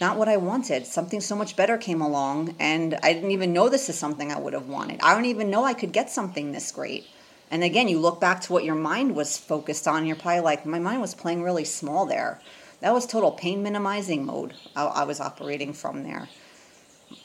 not 0.01 0.17
what 0.17 0.29
I 0.29 0.39
wanted. 0.39 0.87
Something 0.87 1.21
so 1.21 1.37
much 1.37 1.57
better 1.57 1.77
came 1.77 2.01
along, 2.01 2.57
and 2.59 2.99
I 3.03 3.13
didn't 3.13 3.33
even 3.33 3.53
know 3.53 3.69
this 3.69 3.91
is 3.91 3.99
something 3.99 4.33
I 4.33 4.41
would 4.41 4.55
have 4.55 4.67
wanted. 4.67 4.99
I 5.03 5.15
don't 5.15 5.27
even 5.27 5.51
know 5.51 5.65
I 5.65 5.75
could 5.75 5.93
get 5.93 6.09
something 6.09 6.53
this 6.53 6.73
great. 6.73 7.07
And 7.51 7.65
again, 7.65 7.89
you 7.89 7.99
look 7.99 8.21
back 8.21 8.41
to 8.43 8.53
what 8.53 8.65
your 8.65 8.77
mind 8.77 9.17
was 9.17 9.37
focused 9.37 9.89
on, 9.89 10.07
you're 10.07 10.17
probably 10.17 10.41
like, 10.41 10.65
my 10.65 10.79
mind 10.79 11.01
was 11.01 11.15
playing 11.15 11.43
really 11.43 11.65
small 11.65 12.07
there. 12.07 12.41
That 12.81 12.95
was 12.95 13.07
total 13.07 13.33
pain 13.33 13.63
minimizing 13.63 14.25
mode 14.25 14.55
I, 14.75 14.85
I 14.85 15.05
was 15.05 15.21
operating 15.21 15.73
from 15.73 16.03
there 16.03 16.29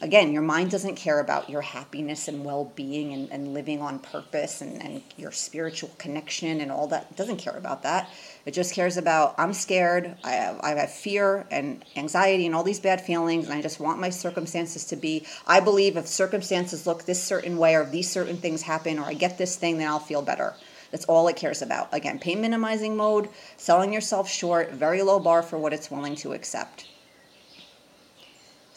again, 0.01 0.31
your 0.33 0.41
mind 0.41 0.71
doesn't 0.71 0.95
care 0.95 1.19
about 1.19 1.49
your 1.49 1.61
happiness 1.61 2.27
and 2.27 2.43
well 2.43 2.71
being 2.75 3.13
and, 3.13 3.31
and 3.31 3.53
living 3.53 3.81
on 3.81 3.99
purpose 3.99 4.61
and, 4.61 4.81
and 4.81 5.01
your 5.17 5.31
spiritual 5.31 5.91
connection 5.97 6.61
and 6.61 6.71
all 6.71 6.87
that. 6.87 7.07
It 7.11 7.17
doesn't 7.17 7.37
care 7.37 7.55
about 7.55 7.83
that. 7.83 8.09
It 8.45 8.51
just 8.51 8.73
cares 8.73 8.97
about 8.97 9.35
I'm 9.37 9.53
scared, 9.53 10.15
I 10.23 10.31
have, 10.31 10.59
I 10.61 10.69
have 10.71 10.91
fear 10.91 11.45
and 11.51 11.83
anxiety 11.95 12.45
and 12.45 12.55
all 12.55 12.63
these 12.63 12.79
bad 12.79 13.01
feelings, 13.01 13.45
and 13.45 13.53
I 13.53 13.61
just 13.61 13.79
want 13.79 13.99
my 13.99 14.09
circumstances 14.09 14.85
to 14.85 14.95
be. 14.95 15.25
I 15.47 15.59
believe 15.59 15.97
if 15.97 16.07
circumstances 16.07 16.85
look 16.87 17.05
this 17.05 17.23
certain 17.23 17.57
way 17.57 17.75
or 17.75 17.81
if 17.81 17.91
these 17.91 18.09
certain 18.09 18.37
things 18.37 18.61
happen 18.61 18.99
or 18.99 19.05
I 19.05 19.13
get 19.13 19.37
this 19.37 19.55
thing, 19.55 19.77
then 19.77 19.87
I'll 19.87 19.99
feel 19.99 20.21
better. 20.21 20.55
That's 20.91 21.05
all 21.05 21.27
it 21.27 21.35
cares 21.35 21.61
about. 21.61 21.93
Again, 21.93 22.19
pain 22.19 22.41
minimizing 22.41 22.95
mode, 22.95 23.29
selling 23.57 23.91
yourself 23.91 24.29
short, 24.29 24.71
very 24.71 25.01
low 25.01 25.19
bar 25.19 25.43
for 25.43 25.57
what 25.57 25.73
it's 25.73 25.91
willing 25.91 26.15
to 26.17 26.33
accept. 26.33 26.87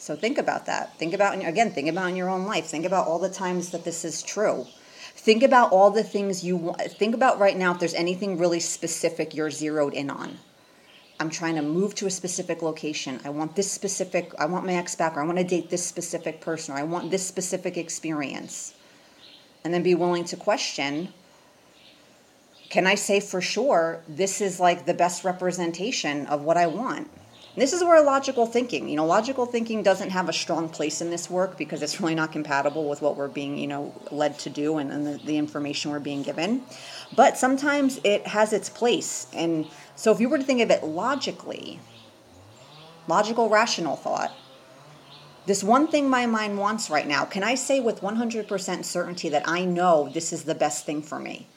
So 0.09 0.15
think 0.15 0.39
about 0.39 0.65
that. 0.65 0.97
Think 0.97 1.13
about, 1.13 1.37
again, 1.45 1.69
think 1.69 1.87
about 1.87 2.09
in 2.09 2.15
your 2.15 2.29
own 2.29 2.45
life. 2.45 2.65
Think 2.65 2.83
about 2.83 3.05
all 3.05 3.19
the 3.19 3.29
times 3.29 3.69
that 3.69 3.83
this 3.83 4.03
is 4.03 4.23
true. 4.23 4.65
Think 5.13 5.43
about 5.43 5.71
all 5.71 5.91
the 5.91 6.01
things 6.01 6.43
you 6.43 6.55
want. 6.55 6.81
Think 6.81 7.13
about 7.13 7.37
right 7.37 7.55
now 7.55 7.73
if 7.73 7.79
there's 7.79 7.93
anything 7.93 8.39
really 8.39 8.59
specific 8.59 9.35
you're 9.35 9.51
zeroed 9.51 9.93
in 9.93 10.09
on. 10.09 10.39
I'm 11.19 11.29
trying 11.29 11.57
to 11.57 11.61
move 11.61 11.93
to 11.93 12.07
a 12.07 12.09
specific 12.09 12.63
location. 12.63 13.19
I 13.23 13.29
want 13.29 13.55
this 13.55 13.71
specific, 13.71 14.33
I 14.39 14.47
want 14.47 14.65
my 14.65 14.73
ex 14.73 14.95
back, 14.95 15.15
or 15.15 15.21
I 15.21 15.25
want 15.25 15.37
to 15.37 15.43
date 15.43 15.69
this 15.69 15.85
specific 15.85 16.41
person, 16.41 16.73
or 16.73 16.79
I 16.79 16.83
want 16.85 17.11
this 17.11 17.23
specific 17.23 17.77
experience. 17.77 18.73
And 19.63 19.71
then 19.71 19.83
be 19.83 19.93
willing 19.93 20.25
to 20.25 20.35
question 20.35 21.13
can 22.71 22.87
I 22.87 22.95
say 22.95 23.19
for 23.19 23.41
sure 23.41 24.01
this 24.07 24.41
is 24.41 24.59
like 24.59 24.87
the 24.87 24.93
best 24.95 25.23
representation 25.23 26.25
of 26.25 26.41
what 26.41 26.57
I 26.57 26.65
want? 26.65 27.11
This 27.55 27.73
is 27.73 27.83
where 27.83 28.01
logical 28.03 28.45
thinking, 28.45 28.87
you 28.87 28.95
know, 28.95 29.05
logical 29.05 29.45
thinking 29.45 29.81
doesn't 29.81 30.11
have 30.11 30.29
a 30.29 30.33
strong 30.33 30.69
place 30.69 31.01
in 31.01 31.09
this 31.09 31.29
work 31.29 31.57
because 31.57 31.81
it's 31.81 31.99
really 32.01 32.15
not 32.15 32.31
compatible 32.31 32.87
with 32.87 33.01
what 33.01 33.15
we're 33.15 33.27
being, 33.27 33.57
you 33.57 33.67
know, 33.67 33.93
led 34.11 34.37
to 34.39 34.49
do 34.49 34.77
and, 34.77 34.91
and 34.91 35.05
the, 35.05 35.17
the 35.25 35.37
information 35.37 35.91
we're 35.91 35.99
being 35.99 36.23
given. 36.23 36.63
But 37.15 37.37
sometimes 37.37 37.99
it 38.03 38.27
has 38.27 38.53
its 38.53 38.69
place. 38.69 39.27
And 39.33 39.67
so 39.95 40.11
if 40.11 40.19
you 40.19 40.29
were 40.29 40.37
to 40.37 40.43
think 40.43 40.61
of 40.61 40.69
it 40.69 40.83
logically, 40.83 41.79
logical, 43.07 43.49
rational 43.49 43.95
thought, 43.95 44.31
this 45.45 45.63
one 45.63 45.87
thing 45.87 46.07
my 46.09 46.27
mind 46.27 46.59
wants 46.59 46.91
right 46.91 47.07
now, 47.07 47.25
can 47.25 47.43
I 47.43 47.55
say 47.55 47.79
with 47.79 48.01
100% 48.01 48.85
certainty 48.85 49.29
that 49.29 49.47
I 49.47 49.65
know 49.65 50.09
this 50.13 50.31
is 50.31 50.43
the 50.43 50.53
best 50.53 50.85
thing 50.85 51.01
for 51.01 51.17
me? 51.17 51.47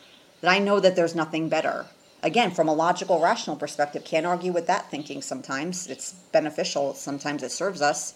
That 0.41 0.51
I 0.51 0.59
know 0.59 0.81
that 0.81 0.97
there's 0.97 1.15
nothing 1.15 1.51
better? 1.51 1.87
Again, 2.23 2.53
from 2.53 2.69
a 2.69 2.75
logical, 2.75 3.21
rational 3.21 3.57
perspective, 3.57 4.05
can't 4.05 4.27
argue 4.27 4.53
with 4.53 4.67
that 4.67 4.91
thinking 4.91 5.23
sometimes. 5.23 5.87
It's 5.89 6.13
beneficial, 6.33 6.95
sometimes 6.95 7.43
it 7.43 7.51
serves 7.51 7.83
us. 7.83 8.15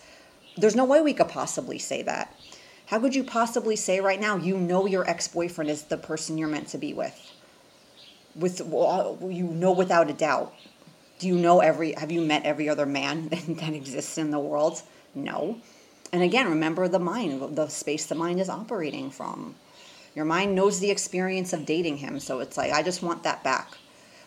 There's 0.56 0.76
no 0.76 0.84
way 0.84 1.00
we 1.00 1.12
could 1.12 1.28
possibly 1.28 1.78
say 1.78 2.02
that. 2.02 2.34
How 2.86 3.00
could 3.00 3.14
you 3.14 3.25
possibly 3.25 3.75
say 3.75 4.00
right 4.00 4.20
now 4.20 4.36
you 4.36 4.56
know 4.56 4.86
your 4.86 5.08
ex 5.08 5.26
boyfriend 5.26 5.70
is 5.70 5.82
the 5.82 5.98
person 5.98 6.38
you're 6.38 6.48
meant 6.48 6.68
to 6.68 6.78
be 6.78 6.94
with? 6.94 7.32
With 8.34 8.60
you 8.60 9.48
know 9.52 9.72
without 9.72 10.10
a 10.10 10.12
doubt. 10.12 10.54
Do 11.18 11.26
you 11.26 11.36
know 11.36 11.60
every? 11.60 11.92
Have 11.92 12.12
you 12.12 12.20
met 12.20 12.44
every 12.44 12.68
other 12.68 12.86
man 12.86 13.28
that 13.30 13.72
exists 13.72 14.18
in 14.18 14.30
the 14.30 14.38
world? 14.38 14.82
No. 15.14 15.60
And 16.12 16.22
again, 16.22 16.48
remember 16.48 16.86
the 16.86 17.00
mind, 17.00 17.56
the 17.56 17.68
space 17.68 18.06
the 18.06 18.14
mind 18.14 18.40
is 18.40 18.48
operating 18.48 19.10
from. 19.10 19.56
Your 20.14 20.25
mind 20.25 20.54
knows 20.54 20.78
the 20.78 20.90
experience 20.90 21.52
of 21.52 21.66
dating 21.66 21.98
him, 21.98 22.20
so 22.20 22.38
it's 22.38 22.56
like 22.56 22.72
I 22.72 22.82
just 22.82 23.02
want 23.02 23.25
that 23.25 23.42
back 23.42 23.76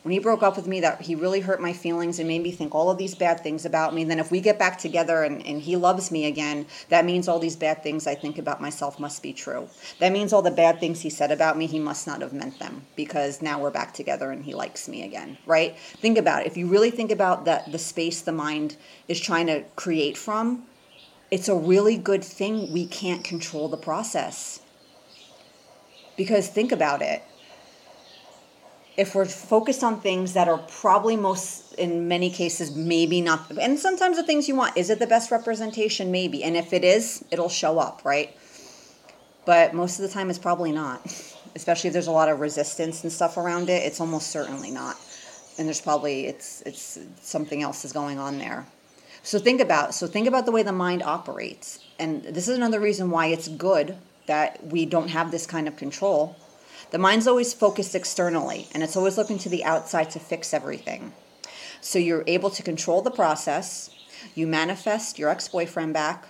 when 0.03 0.13
he 0.13 0.19
broke 0.19 0.43
up 0.43 0.55
with 0.55 0.67
me 0.67 0.79
that 0.81 1.01
he 1.01 1.15
really 1.15 1.41
hurt 1.41 1.61
my 1.61 1.73
feelings 1.73 2.19
and 2.19 2.27
made 2.27 2.41
me 2.41 2.51
think 2.51 2.73
all 2.73 2.89
of 2.89 2.97
these 2.97 3.15
bad 3.15 3.41
things 3.41 3.65
about 3.65 3.93
me. 3.93 4.03
Then 4.03 4.19
if 4.19 4.31
we 4.31 4.39
get 4.39 4.57
back 4.57 4.77
together 4.77 5.23
and, 5.23 5.45
and 5.45 5.61
he 5.61 5.75
loves 5.75 6.11
me 6.11 6.25
again 6.25 6.65
that 6.89 7.05
means 7.05 7.27
all 7.27 7.39
these 7.39 7.55
bad 7.55 7.83
things 7.83 8.07
i 8.07 8.15
think 8.15 8.37
about 8.37 8.61
myself 8.61 8.99
must 8.99 9.21
be 9.21 9.33
true. 9.33 9.67
That 9.99 10.11
means 10.11 10.33
all 10.33 10.41
the 10.41 10.51
bad 10.51 10.79
things 10.79 11.01
he 11.01 11.09
said 11.09 11.31
about 11.31 11.57
me 11.57 11.67
he 11.67 11.79
must 11.79 12.07
not 12.07 12.21
have 12.21 12.33
meant 12.33 12.59
them 12.59 12.85
because 12.95 13.41
now 13.41 13.59
we're 13.59 13.71
back 13.71 13.93
together 13.93 14.31
and 14.31 14.43
he 14.43 14.53
likes 14.53 14.87
me 14.87 15.03
again 15.03 15.37
right? 15.45 15.77
Think 15.77 16.17
about 16.17 16.41
it. 16.41 16.47
If 16.47 16.57
you 16.57 16.67
really 16.67 16.91
think 16.91 17.11
about 17.11 17.45
that 17.45 17.71
the 17.71 17.79
space 17.79 18.21
the 18.21 18.31
mind 18.31 18.77
is 19.07 19.19
trying 19.19 19.47
to 19.47 19.63
create 19.75 20.17
from 20.17 20.63
it's 21.31 21.47
a 21.47 21.55
really 21.55 21.97
good 21.97 22.23
thing 22.23 22.71
we 22.71 22.87
can't 22.87 23.23
control 23.23 23.69
the 23.69 23.77
process. 23.77 24.61
Because 26.17 26.47
think 26.47 26.71
about 26.71 27.01
it 27.01 27.23
if 28.99 29.15
we're 29.15 29.23
focused 29.23 29.81
on 29.81 30.01
things 30.01 30.33
that 30.33 30.49
are 30.49 30.57
probably 30.57 31.15
most 31.15 31.73
in 31.75 32.09
many 32.09 32.29
cases 32.29 32.75
maybe 32.75 33.21
not 33.21 33.49
and 33.57 33.79
sometimes 33.79 34.17
the 34.17 34.23
things 34.23 34.49
you 34.49 34.55
want 34.55 34.75
is 34.75 34.89
it 34.89 34.99
the 34.99 35.07
best 35.07 35.31
representation? 35.31 36.11
Maybe 36.11 36.43
and 36.43 36.57
if 36.57 36.73
it 36.73 36.83
is 36.83 37.23
it'll 37.31 37.49
show 37.49 37.79
up 37.79 38.01
right? 38.03 38.35
But 39.45 39.73
most 39.73 39.99
of 39.99 40.03
the 40.03 40.09
time 40.09 40.29
it's 40.29 40.37
probably 40.37 40.73
not 40.73 41.01
especially 41.55 41.87
if 41.87 41.93
there's 41.93 42.07
a 42.07 42.11
lot 42.11 42.27
of 42.27 42.41
resistance 42.41 43.03
and 43.03 43.11
stuff 43.11 43.37
around 43.37 43.69
it 43.69 43.83
it's 43.83 44.01
almost 44.01 44.27
certainly 44.27 44.69
not. 44.69 44.97
And 45.57 45.65
there's 45.67 45.81
probably 45.81 46.25
it's 46.25 46.61
it's 46.63 46.99
something 47.21 47.63
else 47.63 47.85
is 47.85 47.93
going 47.93 48.19
on 48.19 48.37
there. 48.37 48.67
So 49.23 49.39
think 49.39 49.61
about 49.61 49.93
so 49.93 50.07
think 50.07 50.27
about 50.27 50.45
the 50.45 50.51
way 50.51 50.63
the 50.63 50.73
mind 50.73 51.03
operates. 51.03 51.79
And 51.97 52.23
this 52.23 52.49
is 52.49 52.57
another 52.57 52.81
reason 52.81 53.11
why 53.11 53.27
it's 53.27 53.47
good 53.47 53.95
that 54.25 54.65
we 54.65 54.85
don't 54.85 55.07
have 55.07 55.31
this 55.31 55.45
kind 55.47 55.69
of 55.69 55.77
control 55.77 56.35
the 56.91 56.97
mind's 56.97 57.27
always 57.27 57.53
focused 57.53 57.95
externally 57.95 58.67
and 58.73 58.81
it's 58.83 58.95
always 58.95 59.17
looking 59.17 59.37
to 59.39 59.49
the 59.49 59.63
outside 59.63 60.09
to 60.11 60.19
fix 60.19 60.53
everything. 60.53 61.13
So 61.81 61.99
you're 61.99 62.23
able 62.27 62.49
to 62.49 62.63
control 62.63 63.01
the 63.01 63.11
process. 63.11 63.89
You 64.35 64.47
manifest 64.47 65.17
your 65.17 65.29
ex 65.29 65.47
boyfriend 65.47 65.93
back, 65.93 66.27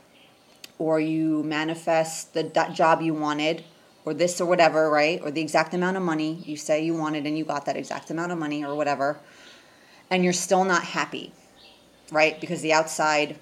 or 0.78 1.00
you 1.00 1.44
manifest 1.44 2.34
the 2.34 2.44
job 2.74 3.02
you 3.02 3.14
wanted, 3.14 3.64
or 4.06 4.14
this 4.14 4.40
or 4.40 4.46
whatever, 4.46 4.90
right? 4.90 5.20
Or 5.24 5.32
the 5.32 5.42
exact 5.42 5.74
amount 5.74 5.98
of 5.98 6.04
money 6.04 6.44
you 6.46 6.56
say 6.56 6.84
you 6.84 6.96
wanted 6.96 7.26
and 7.26 7.38
you 7.38 7.46
got 7.46 7.66
that 7.66 7.76
exact 7.76 8.12
amount 8.12 8.32
of 8.32 8.38
money 8.38 8.64
or 8.64 8.76
whatever, 8.76 9.20
and 10.10 10.24
you're 10.24 10.34
still 10.34 10.64
not 10.64 10.84
happy, 10.84 11.34
right? 12.12 12.40
Because 12.40 12.62
the 12.62 12.74
outside, 12.74 13.38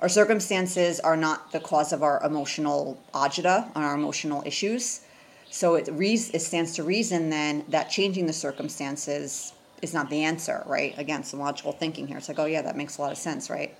our 0.00 0.08
circumstances 0.08 1.00
are 1.00 1.16
not 1.16 1.52
the 1.52 1.60
cause 1.60 1.92
of 1.92 2.02
our 2.02 2.20
emotional 2.24 3.00
agita, 3.14 3.70
our 3.76 3.94
emotional 3.94 4.42
issues. 4.44 5.00
So 5.52 5.74
it, 5.74 5.86
it 5.88 6.40
stands 6.40 6.72
to 6.76 6.82
reason 6.82 7.28
then 7.28 7.64
that 7.68 7.90
changing 7.90 8.26
the 8.26 8.32
circumstances 8.32 9.52
is 9.82 9.92
not 9.92 10.08
the 10.08 10.24
answer, 10.24 10.62
right? 10.66 10.96
Again, 10.98 11.22
some 11.24 11.40
logical 11.40 11.72
thinking 11.72 12.08
here. 12.08 12.16
It's 12.16 12.28
like, 12.28 12.38
oh 12.38 12.46
yeah, 12.46 12.62
that 12.62 12.76
makes 12.76 12.96
a 12.96 13.02
lot 13.02 13.12
of 13.12 13.18
sense, 13.18 13.50
right? 13.50 13.76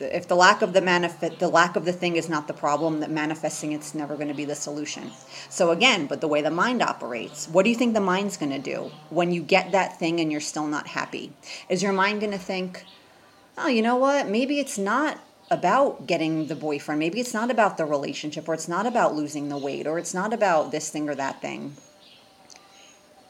if 0.00 0.26
the 0.26 0.34
lack 0.34 0.62
of 0.62 0.72
the 0.72 0.80
manifest 0.80 1.38
the 1.38 1.48
lack 1.48 1.76
of 1.76 1.84
the 1.84 1.92
thing 1.92 2.16
is 2.16 2.28
not 2.28 2.48
the 2.48 2.52
problem 2.52 3.00
that 3.00 3.10
manifesting 3.10 3.72
it's 3.72 3.94
never 3.94 4.16
going 4.16 4.28
to 4.28 4.34
be 4.34 4.44
the 4.44 4.54
solution 4.54 5.10
so 5.48 5.70
again 5.70 6.06
but 6.06 6.20
the 6.20 6.28
way 6.28 6.42
the 6.42 6.50
mind 6.50 6.82
operates 6.82 7.46
what 7.48 7.62
do 7.62 7.70
you 7.70 7.76
think 7.76 7.94
the 7.94 8.00
mind's 8.00 8.36
going 8.36 8.50
to 8.50 8.58
do 8.58 8.90
when 9.10 9.30
you 9.30 9.42
get 9.42 9.70
that 9.72 9.98
thing 9.98 10.18
and 10.20 10.32
you're 10.32 10.40
still 10.40 10.66
not 10.66 10.88
happy 10.88 11.32
is 11.68 11.82
your 11.82 11.92
mind 11.92 12.20
going 12.20 12.32
to 12.32 12.38
think 12.38 12.84
oh 13.56 13.68
you 13.68 13.82
know 13.82 13.96
what 13.96 14.28
maybe 14.28 14.58
it's 14.58 14.78
not 14.78 15.20
about 15.54 16.06
getting 16.06 16.46
the 16.48 16.54
boyfriend 16.54 16.98
maybe 16.98 17.20
it's 17.20 17.34
not 17.34 17.50
about 17.50 17.76
the 17.76 17.86
relationship 17.86 18.48
or 18.48 18.54
it's 18.54 18.68
not 18.68 18.86
about 18.86 19.14
losing 19.14 19.48
the 19.48 19.56
weight 19.56 19.86
or 19.86 19.98
it's 19.98 20.12
not 20.12 20.32
about 20.32 20.70
this 20.72 20.90
thing 20.90 21.08
or 21.08 21.14
that 21.14 21.40
thing 21.40 21.76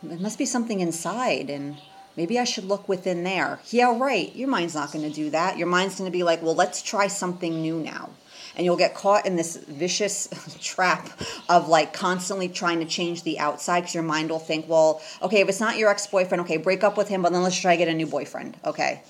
it 0.03 0.21
must 0.21 0.39
be 0.39 0.47
something 0.47 0.81
inside 0.81 1.49
and 1.49 1.77
Maybe 2.17 2.39
I 2.39 2.45
should 2.45 2.65
look 2.65 2.89
within 2.89 3.25
there. 3.25 3.59
Yeah, 3.71 3.99
right. 3.99 4.35
Your 4.37 4.49
mind's 4.49 4.75
not 4.75 4.93
going 4.93 5.05
to 5.09 5.15
do 5.15 5.31
that. 5.31 5.59
Your 5.59 5.67
mind's 5.67 5.99
going 5.99 6.11
to 6.11 6.17
be 6.17 6.23
like, 6.23 6.43
well, 6.43 6.55
let's 6.55 6.81
try 6.81 7.09
something 7.09 7.61
new 7.61 7.81
now. 7.81 8.11
And 8.57 8.65
you'll 8.65 8.77
get 8.77 8.95
caught 8.95 9.27
in 9.27 9.35
this 9.35 9.57
vicious 9.57 10.29
trap 10.61 11.09
of 11.49 11.69
like 11.69 11.93
constantly 11.93 12.49
trying 12.49 12.79
to 12.79 12.87
change 12.87 13.25
the 13.25 13.41
outside 13.41 13.81
because 13.81 13.95
your 13.95 14.05
mind 14.05 14.31
will 14.31 14.39
think, 14.39 14.69
well, 14.69 15.03
okay, 15.23 15.41
if 15.41 15.49
it's 15.49 15.61
not 15.61 15.77
your 15.77 15.91
ex 15.91 16.07
boyfriend, 16.07 16.43
okay, 16.43 16.57
break 16.57 16.85
up 16.85 16.97
with 16.97 17.09
him, 17.09 17.23
but 17.23 17.33
then 17.33 17.43
let's 17.43 17.59
try 17.59 17.75
to 17.75 17.79
get 17.79 17.89
a 17.89 17.95
new 17.95 18.07
boyfriend. 18.07 18.57
Okay. 18.65 19.03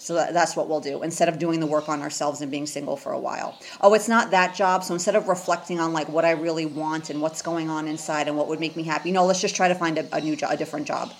So 0.00 0.14
that's 0.14 0.56
what 0.56 0.66
we'll 0.66 0.80
do 0.80 1.02
instead 1.02 1.28
of 1.28 1.38
doing 1.38 1.60
the 1.60 1.66
work 1.66 1.90
on 1.90 2.00
ourselves 2.00 2.40
and 2.40 2.50
being 2.50 2.66
single 2.66 2.96
for 2.96 3.12
a 3.12 3.18
while. 3.18 3.58
Oh, 3.82 3.92
it's 3.92 4.08
not 4.08 4.30
that 4.30 4.54
job. 4.54 4.82
So 4.82 4.94
instead 4.94 5.14
of 5.14 5.28
reflecting 5.28 5.78
on 5.78 5.92
like 5.92 6.08
what 6.08 6.24
I 6.24 6.30
really 6.30 6.64
want 6.64 7.10
and 7.10 7.20
what's 7.20 7.42
going 7.42 7.68
on 7.68 7.86
inside 7.86 8.26
and 8.26 8.34
what 8.34 8.48
would 8.48 8.60
make 8.60 8.76
me 8.76 8.82
happy, 8.82 9.12
no, 9.12 9.26
let's 9.26 9.42
just 9.42 9.54
try 9.54 9.68
to 9.68 9.74
find 9.74 9.98
a, 9.98 10.16
a 10.16 10.22
new 10.22 10.36
job, 10.36 10.52
a 10.52 10.56
different 10.56 10.86
job 10.86 11.12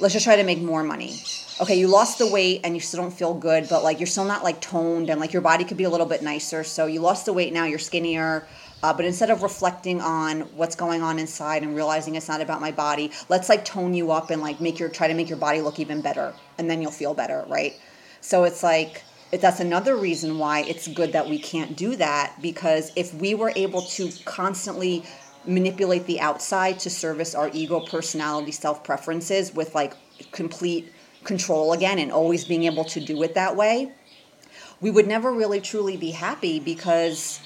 let's 0.00 0.12
just 0.12 0.24
try 0.24 0.36
to 0.36 0.42
make 0.42 0.60
more 0.60 0.82
money. 0.82 1.16
Okay, 1.60 1.76
you 1.76 1.86
lost 1.86 2.18
the 2.18 2.26
weight 2.26 2.62
and 2.64 2.74
you 2.74 2.80
still 2.80 3.02
don't 3.02 3.12
feel 3.12 3.34
good, 3.34 3.68
but 3.68 3.84
like 3.84 4.00
you're 4.00 4.08
still 4.08 4.24
not 4.24 4.42
like 4.42 4.60
toned 4.60 5.08
and 5.08 5.20
like 5.20 5.32
your 5.32 5.42
body 5.42 5.64
could 5.64 5.76
be 5.76 5.84
a 5.84 5.90
little 5.90 6.06
bit 6.06 6.22
nicer. 6.22 6.64
So 6.64 6.86
you 6.86 7.00
lost 7.00 7.26
the 7.26 7.32
weight 7.32 7.52
now, 7.52 7.64
you're 7.64 7.78
skinnier. 7.78 8.46
Uh, 8.84 8.92
but 8.92 9.06
instead 9.06 9.30
of 9.30 9.42
reflecting 9.42 9.98
on 10.02 10.42
what's 10.58 10.76
going 10.76 11.00
on 11.00 11.18
inside 11.18 11.62
and 11.62 11.74
realizing 11.74 12.16
it's 12.16 12.28
not 12.28 12.42
about 12.42 12.60
my 12.60 12.70
body, 12.70 13.10
let's 13.30 13.48
like 13.48 13.64
tone 13.64 13.94
you 13.94 14.12
up 14.12 14.28
and 14.28 14.42
like 14.42 14.60
make 14.60 14.78
your 14.78 14.90
try 14.90 15.08
to 15.08 15.14
make 15.14 15.26
your 15.26 15.38
body 15.38 15.62
look 15.62 15.78
even 15.78 16.02
better, 16.02 16.34
and 16.58 16.68
then 16.68 16.82
you'll 16.82 16.90
feel 16.90 17.14
better, 17.14 17.46
right? 17.48 17.80
So 18.20 18.44
it's 18.44 18.62
like 18.62 19.02
that's 19.30 19.58
another 19.58 19.96
reason 19.96 20.38
why 20.38 20.64
it's 20.64 20.86
good 20.86 21.14
that 21.14 21.26
we 21.26 21.38
can't 21.38 21.74
do 21.78 21.96
that 21.96 22.34
because 22.42 22.92
if 22.94 23.14
we 23.14 23.34
were 23.34 23.54
able 23.56 23.80
to 23.80 24.10
constantly 24.26 25.02
manipulate 25.46 26.04
the 26.04 26.20
outside 26.20 26.78
to 26.80 26.90
service 26.90 27.34
our 27.34 27.48
ego, 27.54 27.80
personality, 27.80 28.52
self 28.52 28.84
preferences 28.84 29.54
with 29.54 29.74
like 29.74 29.94
complete 30.30 30.92
control 31.24 31.72
again 31.72 31.98
and 31.98 32.12
always 32.12 32.44
being 32.44 32.64
able 32.64 32.84
to 32.84 33.00
do 33.00 33.22
it 33.22 33.32
that 33.32 33.56
way, 33.56 33.90
we 34.82 34.90
would 34.90 35.06
never 35.06 35.32
really 35.32 35.62
truly 35.62 35.96
be 35.96 36.10
happy 36.10 36.60
because 36.60 37.40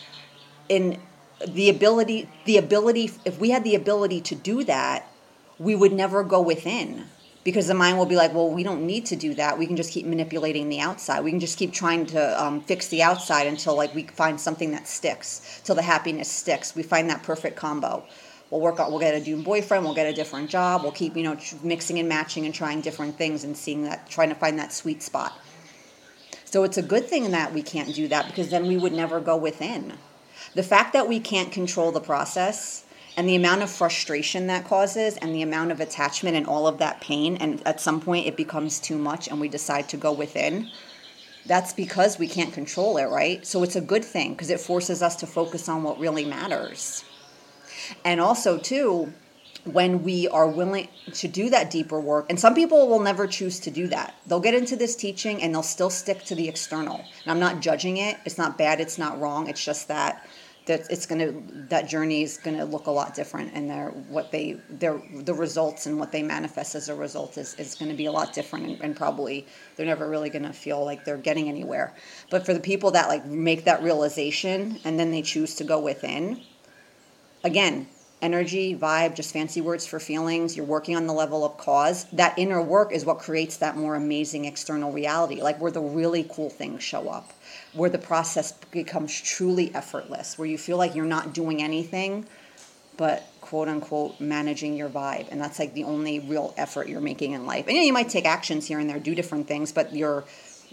in 0.68 1.00
the 1.46 1.68
ability 1.68 2.28
the 2.44 2.56
ability 2.56 3.10
if 3.24 3.38
we 3.38 3.50
had 3.50 3.64
the 3.64 3.74
ability 3.74 4.20
to 4.22 4.34
do 4.34 4.64
that, 4.64 5.10
we 5.58 5.74
would 5.74 5.92
never 5.92 6.22
go 6.24 6.40
within 6.40 7.04
because 7.44 7.66
the 7.66 7.74
mind 7.74 7.96
will 7.96 8.06
be 8.06 8.16
like, 8.16 8.34
well, 8.34 8.50
we 8.50 8.62
don't 8.62 8.84
need 8.86 9.06
to 9.06 9.16
do 9.16 9.34
that. 9.34 9.58
We 9.58 9.66
can 9.66 9.76
just 9.76 9.92
keep 9.92 10.04
manipulating 10.04 10.68
the 10.68 10.80
outside. 10.80 11.24
We 11.24 11.30
can 11.30 11.40
just 11.40 11.56
keep 11.58 11.72
trying 11.72 12.06
to 12.06 12.42
um, 12.42 12.60
fix 12.60 12.88
the 12.88 13.02
outside 13.02 13.46
until 13.46 13.76
like 13.76 13.94
we 13.94 14.02
find 14.02 14.40
something 14.40 14.72
that 14.72 14.86
sticks, 14.86 15.60
till 15.64 15.74
the 15.74 15.82
happiness 15.82 16.30
sticks. 16.30 16.74
We 16.74 16.82
find 16.82 17.08
that 17.10 17.22
perfect 17.22 17.56
combo. 17.56 18.04
We'll 18.50 18.60
work 18.60 18.80
out. 18.80 18.90
We'll 18.90 19.00
get 19.00 19.14
a 19.14 19.20
new 19.20 19.42
boyfriend. 19.42 19.84
We'll 19.84 19.94
get 19.94 20.06
a 20.06 20.12
different 20.12 20.50
job. 20.50 20.82
We'll 20.82 20.92
keep 20.92 21.16
you 21.16 21.22
know 21.22 21.36
mixing 21.62 21.98
and 21.98 22.08
matching 22.08 22.44
and 22.44 22.54
trying 22.54 22.80
different 22.80 23.16
things 23.16 23.44
and 23.44 23.56
seeing 23.56 23.84
that, 23.84 24.10
trying 24.10 24.28
to 24.30 24.34
find 24.34 24.58
that 24.58 24.72
sweet 24.72 25.02
spot. 25.02 25.32
So 26.44 26.64
it's 26.64 26.78
a 26.78 26.82
good 26.82 27.06
thing 27.06 27.30
that 27.30 27.52
we 27.52 27.62
can't 27.62 27.94
do 27.94 28.08
that 28.08 28.26
because 28.26 28.50
then 28.50 28.66
we 28.66 28.76
would 28.76 28.92
never 28.92 29.20
go 29.20 29.36
within. 29.36 29.94
The 30.54 30.62
fact 30.62 30.92
that 30.92 31.08
we 31.08 31.20
can't 31.20 31.52
control 31.52 31.92
the 31.92 32.00
process 32.00 32.84
and 33.16 33.28
the 33.28 33.34
amount 33.34 33.62
of 33.62 33.70
frustration 33.70 34.46
that 34.46 34.64
causes 34.64 35.16
and 35.16 35.34
the 35.34 35.42
amount 35.42 35.72
of 35.72 35.80
attachment 35.80 36.36
and 36.36 36.46
all 36.46 36.66
of 36.66 36.78
that 36.78 37.00
pain 37.00 37.36
and 37.36 37.66
at 37.66 37.80
some 37.80 38.00
point 38.00 38.26
it 38.26 38.36
becomes 38.36 38.78
too 38.78 38.96
much 38.96 39.28
and 39.28 39.40
we 39.40 39.48
decide 39.48 39.88
to 39.88 39.96
go 39.96 40.12
within 40.12 40.70
that's 41.48 41.72
because 41.72 42.18
we 42.18 42.28
can't 42.28 42.52
control 42.52 42.98
it 42.98 43.06
right? 43.06 43.44
So 43.46 43.62
it's 43.62 43.74
a 43.74 43.80
good 43.80 44.04
thing 44.04 44.32
because 44.32 44.50
it 44.50 44.60
forces 44.60 45.02
us 45.02 45.16
to 45.16 45.26
focus 45.26 45.68
on 45.68 45.82
what 45.82 45.98
really 45.98 46.24
matters. 46.24 47.04
And 48.04 48.20
also 48.20 48.58
too 48.58 49.12
when 49.64 50.02
we 50.02 50.28
are 50.28 50.46
willing 50.46 50.88
to 51.12 51.28
do 51.28 51.50
that 51.50 51.70
deeper 51.70 52.00
work. 52.00 52.26
And 52.28 52.38
some 52.38 52.54
people 52.54 52.88
will 52.88 53.00
never 53.00 53.26
choose 53.26 53.60
to 53.60 53.70
do 53.70 53.88
that. 53.88 54.14
They'll 54.26 54.40
get 54.40 54.54
into 54.54 54.76
this 54.76 54.94
teaching 54.96 55.42
and 55.42 55.54
they'll 55.54 55.62
still 55.62 55.90
stick 55.90 56.24
to 56.24 56.34
the 56.34 56.48
external. 56.48 56.96
And 56.96 57.30
i'm 57.30 57.40
not 57.40 57.60
judging 57.60 57.98
it. 57.98 58.16
It's 58.24 58.38
not 58.38 58.56
bad. 58.56 58.80
It's 58.80 58.98
not 58.98 59.20
wrong. 59.20 59.48
It's 59.48 59.64
just 59.64 59.88
that 59.88 60.26
that 60.68 60.82
it's 60.90 61.06
going 61.06 61.18
to 61.18 61.64
that 61.70 61.88
journey 61.88 62.22
is 62.22 62.36
going 62.36 62.56
to 62.56 62.64
look 62.64 62.86
a 62.86 62.90
lot 62.90 63.14
different 63.14 63.50
and 63.54 63.70
their 63.70 63.88
what 63.88 64.30
they 64.30 64.52
their 64.68 65.00
the 65.14 65.32
results 65.32 65.86
and 65.86 65.98
what 65.98 66.12
they 66.12 66.22
manifest 66.22 66.74
as 66.74 66.90
a 66.90 66.94
result 66.94 67.38
is, 67.38 67.54
is 67.54 67.74
going 67.74 67.90
to 67.90 67.96
be 67.96 68.04
a 68.04 68.12
lot 68.12 68.34
different 68.34 68.66
and, 68.66 68.80
and 68.82 68.94
probably 68.96 69.46
they're 69.76 69.86
never 69.86 70.08
really 70.08 70.28
going 70.28 70.44
to 70.44 70.52
feel 70.52 70.84
like 70.84 71.04
they're 71.04 71.16
getting 71.16 71.48
anywhere. 71.48 71.94
But 72.30 72.44
for 72.44 72.52
the 72.52 72.60
people 72.60 72.90
that 72.92 73.08
like 73.08 73.24
make 73.24 73.64
that 73.64 73.82
realization 73.82 74.78
and 74.84 75.00
then 75.00 75.10
they 75.10 75.22
choose 75.22 75.54
to 75.56 75.64
go 75.64 75.80
within 75.80 76.42
again 77.42 77.88
energy, 78.20 78.76
vibe, 78.76 79.14
just 79.14 79.32
fancy 79.32 79.60
words 79.60 79.86
for 79.86 80.00
feelings. 80.00 80.56
You're 80.56 80.66
working 80.66 80.96
on 80.96 81.06
the 81.06 81.12
level 81.12 81.44
of 81.44 81.56
cause. 81.56 82.04
That 82.12 82.38
inner 82.38 82.60
work 82.60 82.92
is 82.92 83.04
what 83.04 83.18
creates 83.18 83.58
that 83.58 83.76
more 83.76 83.94
amazing 83.94 84.44
external 84.44 84.92
reality, 84.92 85.40
like 85.42 85.60
where 85.60 85.70
the 85.70 85.80
really 85.80 86.26
cool 86.28 86.50
things 86.50 86.82
show 86.82 87.08
up 87.08 87.32
where 87.74 87.90
the 87.90 87.98
process 87.98 88.52
becomes 88.70 89.20
truly 89.20 89.72
effortless, 89.74 90.38
where 90.38 90.48
you 90.48 90.58
feel 90.58 90.76
like 90.76 90.94
you're 90.94 91.04
not 91.04 91.32
doing 91.32 91.62
anything 91.62 92.26
but 92.98 93.30
quote 93.40 93.68
unquote 93.68 94.20
managing 94.20 94.76
your 94.76 94.90
vibe. 94.90 95.28
And 95.30 95.40
that's 95.40 95.58
like 95.58 95.72
the 95.72 95.84
only 95.84 96.18
real 96.18 96.52
effort 96.58 96.88
you're 96.88 97.00
making 97.00 97.32
in 97.32 97.46
life. 97.46 97.66
And 97.66 97.76
you, 97.76 97.82
know, 97.82 97.86
you 97.86 97.92
might 97.92 98.10
take 98.10 98.26
actions 98.26 98.66
here 98.66 98.80
and 98.80 98.90
there, 98.90 98.98
do 98.98 99.14
different 99.14 99.46
things, 99.46 99.72
but 99.72 99.94
your 99.94 100.24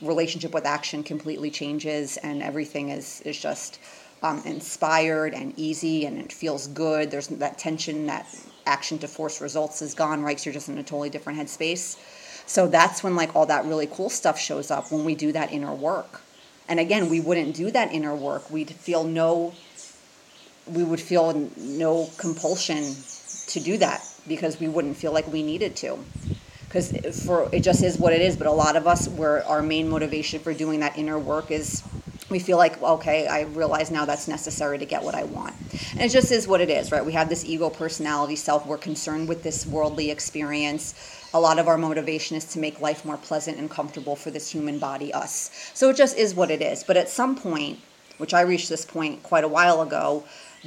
relationship 0.01 0.51
with 0.51 0.65
action 0.65 1.03
completely 1.03 1.51
changes 1.51 2.17
and 2.17 2.43
everything 2.43 2.89
is, 2.89 3.21
is 3.21 3.39
just 3.39 3.79
um, 4.23 4.41
inspired 4.45 5.33
and 5.33 5.53
easy 5.57 6.05
and 6.05 6.17
it 6.17 6.31
feels 6.31 6.67
good. 6.67 7.11
There's 7.11 7.27
that 7.27 7.57
tension, 7.57 8.07
that 8.07 8.27
action 8.65 8.97
to 8.99 9.07
force 9.07 9.41
results 9.41 9.81
is 9.81 9.93
gone, 9.93 10.23
right? 10.23 10.39
So 10.39 10.49
you're 10.49 10.53
just 10.53 10.69
in 10.69 10.77
a 10.77 10.83
totally 10.83 11.09
different 11.09 11.39
headspace. 11.39 11.97
So 12.47 12.67
that's 12.67 13.03
when 13.03 13.15
like 13.15 13.35
all 13.35 13.45
that 13.47 13.65
really 13.65 13.87
cool 13.87 14.09
stuff 14.09 14.39
shows 14.39 14.71
up 14.71 14.91
when 14.91 15.05
we 15.05 15.15
do 15.15 15.31
that 15.31 15.51
inner 15.51 15.73
work. 15.73 16.21
And 16.67 16.79
again, 16.79 17.09
we 17.09 17.19
wouldn't 17.19 17.55
do 17.55 17.71
that 17.71 17.93
inner 17.93 18.15
work. 18.15 18.49
We'd 18.49 18.71
feel 18.71 19.03
no, 19.03 19.53
we 20.65 20.83
would 20.83 20.99
feel 20.99 21.49
no 21.57 22.09
compulsion 22.17 22.95
to 23.47 23.59
do 23.59 23.77
that 23.77 24.03
because 24.27 24.59
we 24.59 24.67
wouldn't 24.67 24.97
feel 24.97 25.11
like 25.11 25.31
we 25.31 25.43
needed 25.43 25.75
to. 25.77 25.99
Because 26.65 27.23
for 27.25 27.47
it 27.51 27.61
just 27.61 27.83
is 27.83 27.97
what 27.97 28.13
it 28.13 28.21
is. 28.21 28.35
But 28.35 28.47
a 28.47 28.51
lot 28.51 28.75
of 28.75 28.87
us, 28.87 29.07
where 29.07 29.45
our 29.45 29.61
main 29.61 29.87
motivation 29.87 30.39
for 30.39 30.53
doing 30.53 30.79
that 30.79 30.97
inner 30.97 31.17
work 31.19 31.51
is 31.51 31.83
we 32.29 32.39
feel 32.39 32.57
like 32.57 32.81
okay 32.81 33.27
i 33.27 33.41
realize 33.41 33.91
now 33.91 34.05
that's 34.05 34.27
necessary 34.27 34.77
to 34.77 34.85
get 34.85 35.03
what 35.03 35.15
i 35.15 35.23
want 35.23 35.53
and 35.91 36.01
it 36.01 36.09
just 36.09 36.31
is 36.31 36.47
what 36.47 36.61
it 36.61 36.69
is 36.69 36.91
right 36.91 37.05
we 37.05 37.13
have 37.13 37.29
this 37.29 37.45
ego 37.45 37.69
personality 37.69 38.35
self 38.35 38.65
we're 38.65 38.77
concerned 38.77 39.27
with 39.27 39.43
this 39.43 39.65
worldly 39.65 40.09
experience 40.09 40.95
a 41.35 41.39
lot 41.39 41.59
of 41.59 41.67
our 41.67 41.77
motivation 41.77 42.37
is 42.37 42.45
to 42.45 42.59
make 42.59 42.79
life 42.79 43.03
more 43.03 43.17
pleasant 43.17 43.57
and 43.57 43.69
comfortable 43.69 44.15
for 44.15 44.31
this 44.31 44.49
human 44.49 44.79
body, 44.79 45.13
us. 45.13 45.51
So 45.73 45.89
it 45.89 45.97
just 45.97 46.17
is 46.17 46.33
what 46.33 46.49
it 46.49 46.61
is. 46.61 46.81
But 46.81 46.95
at 46.95 47.09
some 47.09 47.35
point, 47.35 47.79
which 48.19 48.33
I 48.33 48.39
reached 48.39 48.69
this 48.69 48.85
point 48.85 49.21
quite 49.21 49.43
a 49.43 49.49
while 49.49 49.81
ago, 49.81 50.23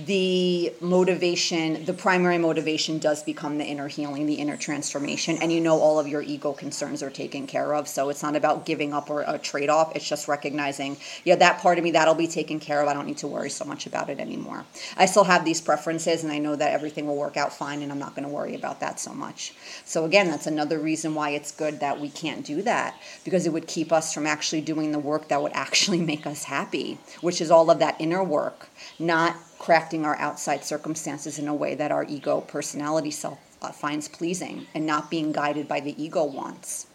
the 0.06 0.72
motivation, 0.80 1.84
the 1.84 1.92
primary 1.92 2.38
motivation 2.38 2.98
does 2.98 3.24
become 3.24 3.58
the 3.58 3.64
inner 3.64 3.88
healing, 3.88 4.26
the 4.26 4.34
inner 4.34 4.56
transformation, 4.56 5.38
and 5.42 5.52
you 5.52 5.60
know 5.60 5.80
all 5.80 5.98
of 5.98 6.06
your 6.06 6.22
ego 6.22 6.52
concerns 6.52 7.02
are 7.02 7.10
taken 7.10 7.48
care 7.48 7.74
of. 7.74 7.88
So 7.88 8.08
it's 8.08 8.22
not 8.22 8.36
about 8.36 8.64
giving 8.64 8.94
up 8.94 9.10
or 9.10 9.24
a 9.26 9.38
trade 9.38 9.68
off. 9.68 9.96
It's 9.96 10.08
just 10.08 10.28
recognizing, 10.28 10.98
yeah, 11.24 11.34
that 11.36 11.60
part 11.60 11.78
of 11.78 11.84
me 11.84 11.90
that'll 11.90 12.14
be 12.14 12.28
taken 12.28 12.60
care 12.60 12.80
of. 12.80 12.86
I 12.86 12.94
don't 12.94 13.06
need 13.06 13.18
to 13.18 13.26
worry 13.26 13.50
so 13.50 13.64
much 13.64 13.86
about 13.86 14.08
it 14.08 14.20
anymore. 14.20 14.64
I 14.96 15.06
still 15.06 15.24
have 15.24 15.44
these 15.44 15.60
preferences, 15.60 16.22
and 16.22 16.32
I 16.32 16.38
know 16.38 16.54
that 16.54 16.72
everything 16.72 17.08
will 17.08 17.16
work 17.16 17.36
out 17.36 17.52
fine, 17.52 17.82
and 17.82 17.90
I'm 17.90 17.98
not 17.98 18.14
going 18.14 18.26
to 18.26 18.32
worry 18.32 18.54
about 18.54 18.78
that 18.78 19.00
so 19.00 19.12
much. 19.12 19.52
So 19.84 20.04
again, 20.04 20.28
that's 20.28 20.46
another 20.46 20.78
reason 20.78 21.16
why 21.16 21.30
it's 21.30 21.50
good 21.50 21.80
that 21.80 21.98
we 21.98 22.08
can't 22.08 22.46
do 22.46 22.62
that 22.62 22.94
because 23.24 23.46
it 23.46 23.52
would 23.52 23.66
keep 23.66 23.90
us 23.90 24.14
from 24.14 24.28
actually 24.28 24.60
doing 24.60 24.92
the 24.92 24.98
work 25.00 25.26
that 25.26 25.42
would 25.42 25.52
actually 25.54 26.00
make 26.00 26.24
us 26.24 26.44
happy, 26.44 26.98
which 27.20 27.40
is 27.40 27.50
all 27.50 27.68
of 27.68 27.80
that 27.80 28.00
inner 28.00 28.22
work, 28.22 28.68
not 28.98 29.36
crafting 29.58 30.04
our 30.04 30.16
outside 30.16 30.64
circumstances 30.64 31.38
in 31.38 31.48
a 31.48 31.54
way 31.54 31.74
that 31.74 31.92
our 31.92 32.04
ego 32.04 32.40
personality 32.40 33.10
self 33.10 33.38
uh, 33.60 33.72
finds 33.72 34.08
pleasing 34.08 34.66
and 34.74 34.86
not 34.86 35.10
being 35.10 35.32
guided 35.32 35.68
by 35.68 35.80
the 35.80 36.00
ego 36.02 36.24
wants. 36.24 36.86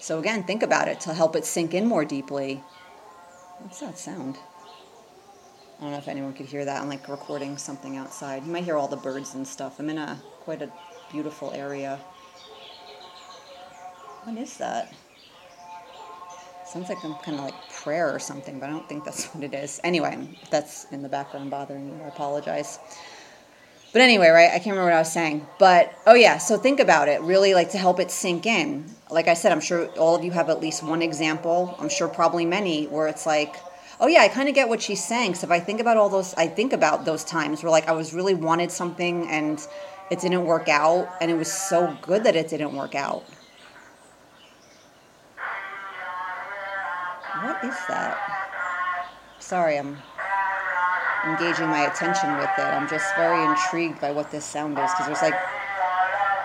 So, 0.00 0.18
again, 0.18 0.44
think 0.44 0.62
about 0.62 0.88
it 0.88 1.00
to 1.00 1.14
help 1.14 1.34
it 1.36 1.44
sink 1.44 1.72
in 1.72 1.86
more 1.86 2.04
deeply. 2.04 2.62
What's 3.58 3.80
that 3.80 3.98
sound? 3.98 4.36
I 5.78 5.82
don't 5.82 5.92
know 5.92 5.98
if 5.98 6.08
anyone 6.08 6.34
could 6.34 6.46
hear 6.46 6.64
that. 6.64 6.82
I'm 6.82 6.88
like 6.88 7.08
recording 7.08 7.56
something 7.56 7.96
outside. 7.96 8.44
You 8.44 8.52
might 8.52 8.64
hear 8.64 8.76
all 8.76 8.88
the 8.88 8.96
birds 8.96 9.34
and 9.34 9.46
stuff. 9.46 9.78
I'm 9.78 9.90
in 9.90 9.98
a 9.98 10.20
quite 10.40 10.62
a 10.62 10.70
beautiful 11.10 11.52
area. 11.52 11.98
What 14.24 14.36
is 14.36 14.56
that? 14.58 14.92
Sounds 16.74 16.88
like 16.88 17.04
I'm 17.04 17.14
kind 17.14 17.38
of 17.38 17.44
like 17.44 17.54
prayer 17.70 18.12
or 18.12 18.18
something, 18.18 18.58
but 18.58 18.68
I 18.68 18.72
don't 18.72 18.88
think 18.88 19.04
that's 19.04 19.26
what 19.32 19.44
it 19.44 19.54
is. 19.54 19.80
Anyway, 19.84 20.28
if 20.42 20.50
that's 20.50 20.86
in 20.90 21.02
the 21.02 21.08
background 21.08 21.48
bothering 21.48 21.86
you, 21.86 21.94
I 22.04 22.08
apologize. 22.08 22.80
But 23.92 24.02
anyway, 24.02 24.26
right? 24.30 24.48
I 24.48 24.58
can't 24.58 24.74
remember 24.74 24.86
what 24.86 24.94
I 24.94 24.98
was 24.98 25.12
saying. 25.12 25.46
But 25.60 25.96
oh 26.04 26.14
yeah, 26.14 26.38
so 26.38 26.58
think 26.58 26.80
about 26.80 27.06
it. 27.06 27.20
Really 27.20 27.54
like 27.54 27.70
to 27.70 27.78
help 27.78 28.00
it 28.00 28.10
sink 28.10 28.44
in. 28.44 28.86
Like 29.08 29.28
I 29.28 29.34
said, 29.34 29.52
I'm 29.52 29.60
sure 29.60 29.86
all 29.90 30.16
of 30.16 30.24
you 30.24 30.32
have 30.32 30.50
at 30.50 30.60
least 30.60 30.82
one 30.82 31.00
example. 31.00 31.76
I'm 31.78 31.88
sure 31.88 32.08
probably 32.08 32.44
many 32.44 32.88
where 32.88 33.06
it's 33.06 33.24
like, 33.24 33.54
oh 34.00 34.08
yeah, 34.08 34.22
I 34.22 34.26
kind 34.28 34.48
of 34.48 34.56
get 34.56 34.68
what 34.68 34.82
she's 34.82 35.04
saying. 35.04 35.36
So 35.36 35.46
if 35.46 35.52
I 35.52 35.60
think 35.60 35.78
about 35.78 35.96
all 35.96 36.08
those, 36.08 36.34
I 36.34 36.48
think 36.48 36.72
about 36.72 37.04
those 37.04 37.22
times 37.22 37.62
where 37.62 37.70
like 37.70 37.86
I 37.86 37.92
was 37.92 38.12
really 38.12 38.34
wanted 38.34 38.72
something 38.72 39.28
and 39.28 39.64
it 40.10 40.18
didn't 40.18 40.44
work 40.44 40.68
out, 40.68 41.08
and 41.20 41.30
it 41.30 41.34
was 41.34 41.52
so 41.52 41.96
good 42.02 42.24
that 42.24 42.34
it 42.34 42.48
didn't 42.48 42.74
work 42.74 42.96
out. 42.96 43.24
Is 47.64 47.76
that? 47.88 48.16
Sorry, 49.38 49.78
I'm 49.78 49.96
engaging 51.26 51.68
my 51.68 51.86
attention 51.90 52.36
with 52.36 52.50
it. 52.58 52.64
I'm 52.64 52.88
just 52.88 53.14
very 53.16 53.42
intrigued 53.44 54.00
by 54.00 54.10
what 54.10 54.30
this 54.30 54.44
sound 54.44 54.78
is 54.78 54.90
because 54.92 55.06
there's 55.06 55.22
like 55.22 55.34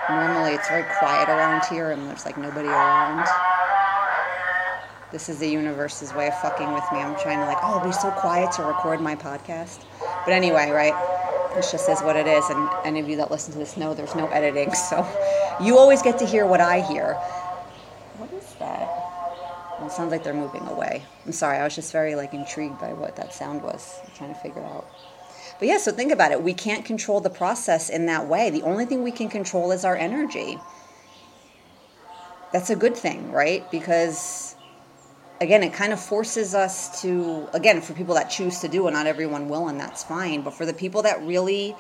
normally 0.10 0.53
it's 0.53 0.67
very 0.67 0.86
quiet 0.97 1.29
around 1.29 1.63
here 1.65 1.91
and 1.91 2.08
there's 2.08 2.25
like 2.25 2.38
nobody 2.38 2.67
around. 2.67 3.27
This 5.12 5.27
is 5.27 5.39
the 5.39 5.47
universe's 5.47 6.13
way 6.13 6.27
of 6.27 6.39
fucking 6.39 6.71
with 6.71 6.84
me. 6.91 6.99
I'm 6.99 7.17
trying 7.19 7.39
to 7.39 7.45
like, 7.45 7.58
oh, 7.63 7.84
be 7.84 7.91
so 7.91 8.12
quiet 8.12 8.51
to 8.53 8.63
record 8.63 9.01
my 9.01 9.15
podcast. 9.15 9.84
But 10.23 10.34
anyway, 10.34 10.69
right? 10.69 10.93
It 11.58 11.65
just 11.71 11.89
is 11.89 12.01
what 12.01 12.15
it 12.15 12.27
is. 12.27 12.47
And 12.49 12.69
any 12.86 12.99
of 12.99 13.10
you 13.10 13.17
that 13.17 13.32
listen 13.32 13.51
to 13.53 13.60
this 13.60 13.75
know 13.75 13.93
there's 13.93 14.15
no 14.15 14.27
editing. 14.27 14.71
So 14.89 15.08
you 15.62 15.77
always 15.77 16.01
get 16.01 16.19
to 16.19 16.25
hear 16.25 16.45
what 16.45 16.62
I 16.62 16.82
hear. 16.82 17.13
What 18.17 18.32
is 18.34 18.53
that? 18.60 18.88
Well, 19.79 19.79
it 19.89 19.95
sounds 19.95 20.12
like 20.12 20.23
they're 20.23 20.34
moving 20.34 20.67
away. 20.67 21.04
I'm 21.25 21.32
sorry. 21.32 21.58
I 21.58 21.63
was 21.63 21.75
just 21.75 21.91
very 21.91 22.15
like 22.15 22.34
intrigued 22.34 22.80
by 22.80 22.93
what 22.93 23.15
that 23.15 23.34
sound 23.34 23.63
was. 23.63 23.99
I'm 24.06 24.12
trying 24.13 24.34
to 24.34 24.39
figure 24.39 24.63
out. 24.63 24.88
But 25.58 25.67
yeah, 25.67 25.78
so 25.78 25.91
think 25.91 26.12
about 26.12 26.32
it. 26.32 26.41
We 26.41 26.54
can't 26.54 26.86
control 26.86 27.19
the 27.19 27.30
process 27.30 27.89
in 27.89 28.06
that 28.06 28.28
way. 28.28 28.49
The 28.49 28.62
only 28.62 28.86
thing 28.86 29.04
we 29.04 29.12
can 29.12 29.30
control 29.30 29.71
is 29.71 29.84
our 29.84 29.95
energy. 29.95 30.58
That's 32.54 32.69
a 32.69 32.75
good 32.75 32.95
thing, 32.95 33.32
right? 33.32 33.69
Because 33.71 34.56
again, 35.41 35.63
it 35.63 35.73
kind 35.73 35.91
of 35.91 35.99
forces 35.99 36.54
us 36.54 37.02
to, 37.02 37.47
again, 37.54 37.82
for 37.82 37.93
people 37.93 38.15
that 38.15 38.30
choose 38.30 38.60
to 38.60 38.67
do 38.67 38.88
it, 38.88 38.91
not 38.91 39.08
everyone 39.08 39.49
will, 39.49 39.67
and 39.69 39.80
that's 39.80 40.04
fine. 40.04 40.41
But 40.41 40.54
for 40.54 40.65
the 40.65 40.73
people 40.73 41.02
that 41.04 41.21
really, 41.23 41.75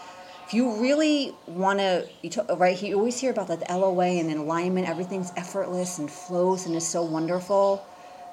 if 0.45 0.53
you 0.53 0.81
really 0.81 1.35
want 1.47 1.79
to, 1.79 2.07
you 2.21 2.29
talk, 2.29 2.59
right, 2.59 2.81
you 2.81 2.97
always 2.97 3.19
hear 3.19 3.31
about 3.31 3.47
that 3.47 3.67
the 3.67 3.77
LOA 3.77 4.19
and 4.19 4.31
alignment, 4.31 4.89
everything's 4.89 5.31
effortless 5.37 5.99
and 5.99 6.09
flows 6.09 6.65
and 6.65 6.75
is 6.75 6.87
so 6.87 7.03
wonderful. 7.03 7.85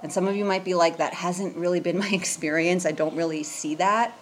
And 0.03 0.13
some 0.13 0.29
of 0.29 0.37
you 0.37 0.45
might 0.45 0.65
be 0.65 0.75
like, 0.75 0.99
that 0.99 1.15
hasn't 1.15 1.57
really 1.57 1.81
been 1.81 1.99
my 1.99 2.09
experience. 2.13 2.87
I 2.87 2.93
don't 2.93 3.17
really 3.17 3.43
see 3.43 3.75
that. 3.77 4.17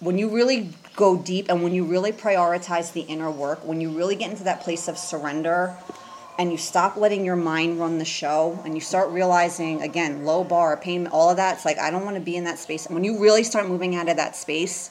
When 0.00 0.16
you 0.16 0.28
really 0.28 0.70
go 0.96 1.18
deep 1.18 1.46
and 1.50 1.62
when 1.62 1.74
you 1.74 1.84
really 1.84 2.12
prioritize 2.12 2.92
the 2.92 3.02
inner 3.02 3.30
work, 3.30 3.64
when 3.64 3.80
you 3.80 3.90
really 3.90 4.16
get 4.16 4.30
into 4.30 4.44
that 4.44 4.62
place 4.62 4.88
of 4.88 4.96
surrender, 4.96 5.76
and 6.40 6.50
you 6.50 6.56
stop 6.56 6.96
letting 6.96 7.22
your 7.22 7.36
mind 7.36 7.78
run 7.78 7.98
the 7.98 8.04
show 8.04 8.58
and 8.64 8.74
you 8.74 8.80
start 8.80 9.10
realizing 9.10 9.82
again 9.82 10.24
low 10.24 10.42
bar 10.42 10.74
pain 10.74 11.06
all 11.08 11.28
of 11.28 11.36
that 11.36 11.56
it's 11.56 11.66
like 11.66 11.78
i 11.78 11.90
don't 11.90 12.02
want 12.02 12.16
to 12.16 12.22
be 12.22 12.34
in 12.34 12.44
that 12.44 12.58
space 12.58 12.86
and 12.86 12.94
when 12.94 13.04
you 13.04 13.20
really 13.20 13.42
start 13.44 13.68
moving 13.68 13.94
out 13.94 14.08
of 14.08 14.16
that 14.16 14.34
space 14.34 14.90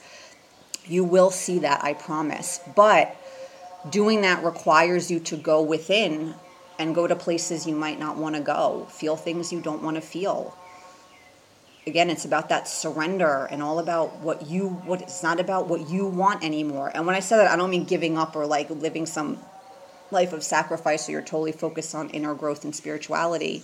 you 0.86 1.04
will 1.04 1.32
see 1.32 1.58
that 1.58 1.84
i 1.84 1.91
promise 1.91 2.60
but 2.75 3.15
doing 3.89 4.21
that 4.21 4.43
requires 4.43 5.10
you 5.10 5.19
to 5.19 5.36
go 5.36 5.60
within 5.60 6.36
and 6.80 6.96
go 6.96 7.06
to 7.06 7.15
places 7.15 7.68
you 7.68 7.76
might 7.76 8.00
not 8.00 8.18
want 8.18 8.36
to 8.36 8.42
go 8.42 8.88
feel 8.89 9.15
things 9.15 9.52
you 9.52 9.62
don't 9.62 9.84
want 9.84 9.96
to 9.96 10.02
feel 10.02 10.58
again 11.86 12.10
it's 12.10 12.26
about 12.26 12.50
that 12.50 12.68
surrender 12.68 13.48
and 13.52 13.62
all 13.62 13.80
about 13.80 14.18
what 14.20 14.48
you 14.48 14.70
what 14.70 15.02
it's 15.02 15.22
not 15.22 15.39
about 15.39 15.68
what 15.68 15.89
you 15.89 16.06
want 16.08 16.44
anymore 16.44 16.92
and 16.96 17.06
when 17.06 17.15
i 17.15 17.20
say 17.20 17.38
that 17.38 17.52
i 17.52 17.56
don't 17.56 17.70
mean 17.70 17.84
giving 17.84 18.18
up 18.18 18.36
or 18.36 18.46
like 18.46 18.70
living 18.70 19.06
some 19.06 19.38
life 20.12 20.34
of 20.34 20.44
sacrifice 20.44 21.08
or 21.08 21.13
you're 21.13 21.22
totally 21.22 21.52
focused 21.52 21.94
on 21.94 22.10
inner 22.10 22.34
growth 22.34 22.63
and 22.63 22.76
spirituality. 22.76 23.63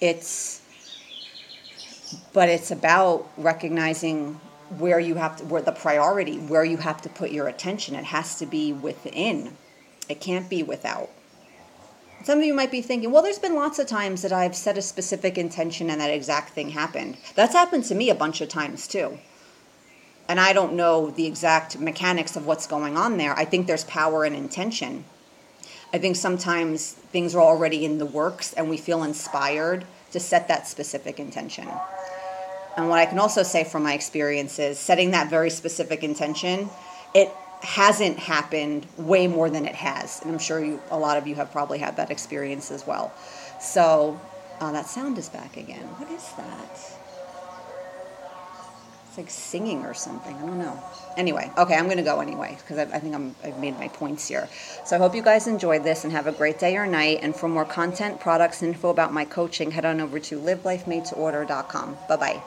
It's 0.00 0.60
but 2.32 2.48
it's 2.48 2.70
about 2.70 3.28
recognizing 3.36 4.40
where 4.78 5.00
you 5.00 5.16
have 5.16 5.36
to 5.36 5.44
where 5.44 5.62
the 5.62 5.72
priority, 5.72 6.38
where 6.38 6.64
you 6.64 6.76
have 6.78 7.02
to 7.02 7.08
put 7.08 7.30
your 7.30 7.48
attention. 7.48 7.94
It 7.94 8.04
has 8.04 8.38
to 8.38 8.46
be 8.46 8.72
within. 8.72 9.56
It 10.08 10.20
can't 10.20 10.48
be 10.48 10.62
without. 10.62 11.10
Some 12.24 12.38
of 12.38 12.44
you 12.46 12.54
might 12.54 12.70
be 12.70 12.80
thinking, 12.80 13.10
well, 13.10 13.22
there's 13.22 13.38
been 13.38 13.54
lots 13.54 13.78
of 13.78 13.86
times 13.86 14.22
that 14.22 14.32
I've 14.32 14.56
set 14.56 14.78
a 14.78 14.82
specific 14.82 15.36
intention 15.36 15.90
and 15.90 16.00
that 16.00 16.08
exact 16.08 16.54
thing 16.54 16.70
happened. 16.70 17.18
That's 17.34 17.52
happened 17.52 17.84
to 17.84 17.94
me 17.94 18.08
a 18.08 18.14
bunch 18.14 18.40
of 18.40 18.48
times 18.48 18.88
too. 18.88 19.18
And 20.26 20.40
I 20.40 20.54
don't 20.54 20.72
know 20.72 21.10
the 21.10 21.26
exact 21.26 21.78
mechanics 21.78 22.34
of 22.34 22.46
what's 22.46 22.66
going 22.66 22.96
on 22.96 23.18
there. 23.18 23.38
I 23.38 23.44
think 23.44 23.66
there's 23.66 23.84
power 23.84 24.24
in 24.24 24.34
intention. 24.34 25.04
I 25.92 25.98
think 25.98 26.16
sometimes 26.16 26.92
things 26.92 27.34
are 27.34 27.42
already 27.42 27.84
in 27.84 27.98
the 27.98 28.06
works 28.06 28.54
and 28.54 28.70
we 28.70 28.78
feel 28.78 29.02
inspired 29.02 29.84
to 30.12 30.18
set 30.18 30.48
that 30.48 30.66
specific 30.66 31.20
intention. 31.20 31.68
And 32.78 32.88
what 32.88 33.00
I 33.00 33.04
can 33.04 33.18
also 33.18 33.42
say 33.42 33.64
from 33.64 33.82
my 33.82 33.92
experience 33.92 34.58
is 34.58 34.78
setting 34.78 35.10
that 35.10 35.28
very 35.28 35.50
specific 35.50 36.02
intention, 36.02 36.70
it 37.14 37.30
hasn't 37.64 38.18
happened 38.18 38.86
way 38.96 39.26
more 39.26 39.50
than 39.50 39.66
it 39.66 39.74
has. 39.74 40.20
And 40.22 40.30
I'm 40.30 40.38
sure 40.38 40.62
you, 40.62 40.80
a 40.90 40.98
lot 40.98 41.16
of 41.16 41.26
you 41.26 41.34
have 41.36 41.50
probably 41.50 41.78
had 41.78 41.96
that 41.96 42.10
experience 42.10 42.70
as 42.70 42.86
well. 42.86 43.12
So 43.60 44.20
uh, 44.60 44.72
that 44.72 44.86
sound 44.86 45.18
is 45.18 45.28
back 45.28 45.56
again. 45.56 45.84
What 45.98 46.10
is 46.10 46.30
that? 46.32 46.94
It's 49.08 49.18
like 49.18 49.30
singing 49.30 49.84
or 49.84 49.94
something. 49.94 50.34
I 50.34 50.40
don't 50.40 50.58
know. 50.58 50.82
Anyway, 51.16 51.50
okay, 51.56 51.76
I'm 51.76 51.84
going 51.84 51.98
to 51.98 52.02
go 52.02 52.20
anyway 52.20 52.58
because 52.60 52.78
I, 52.78 52.96
I, 52.96 52.98
think 52.98 53.14
I'm, 53.14 53.36
I've 53.44 53.58
made 53.60 53.78
my 53.78 53.86
points 53.86 54.26
here. 54.26 54.48
So 54.84 54.96
I 54.96 54.98
hope 54.98 55.14
you 55.14 55.22
guys 55.22 55.46
enjoyed 55.46 55.84
this 55.84 56.02
and 56.02 56.12
have 56.12 56.26
a 56.26 56.32
great 56.32 56.58
day 56.58 56.76
or 56.76 56.86
night. 56.86 57.20
And 57.22 57.34
for 57.34 57.48
more 57.48 57.64
content, 57.64 58.18
products, 58.18 58.62
info 58.62 58.90
about 58.90 59.12
my 59.12 59.24
coaching, 59.24 59.70
head 59.70 59.84
on 59.84 60.00
over 60.00 60.18
to 60.18 60.40
livelifemadetoorder.com. 60.40 61.98
Bye 62.08 62.16
bye. 62.16 62.42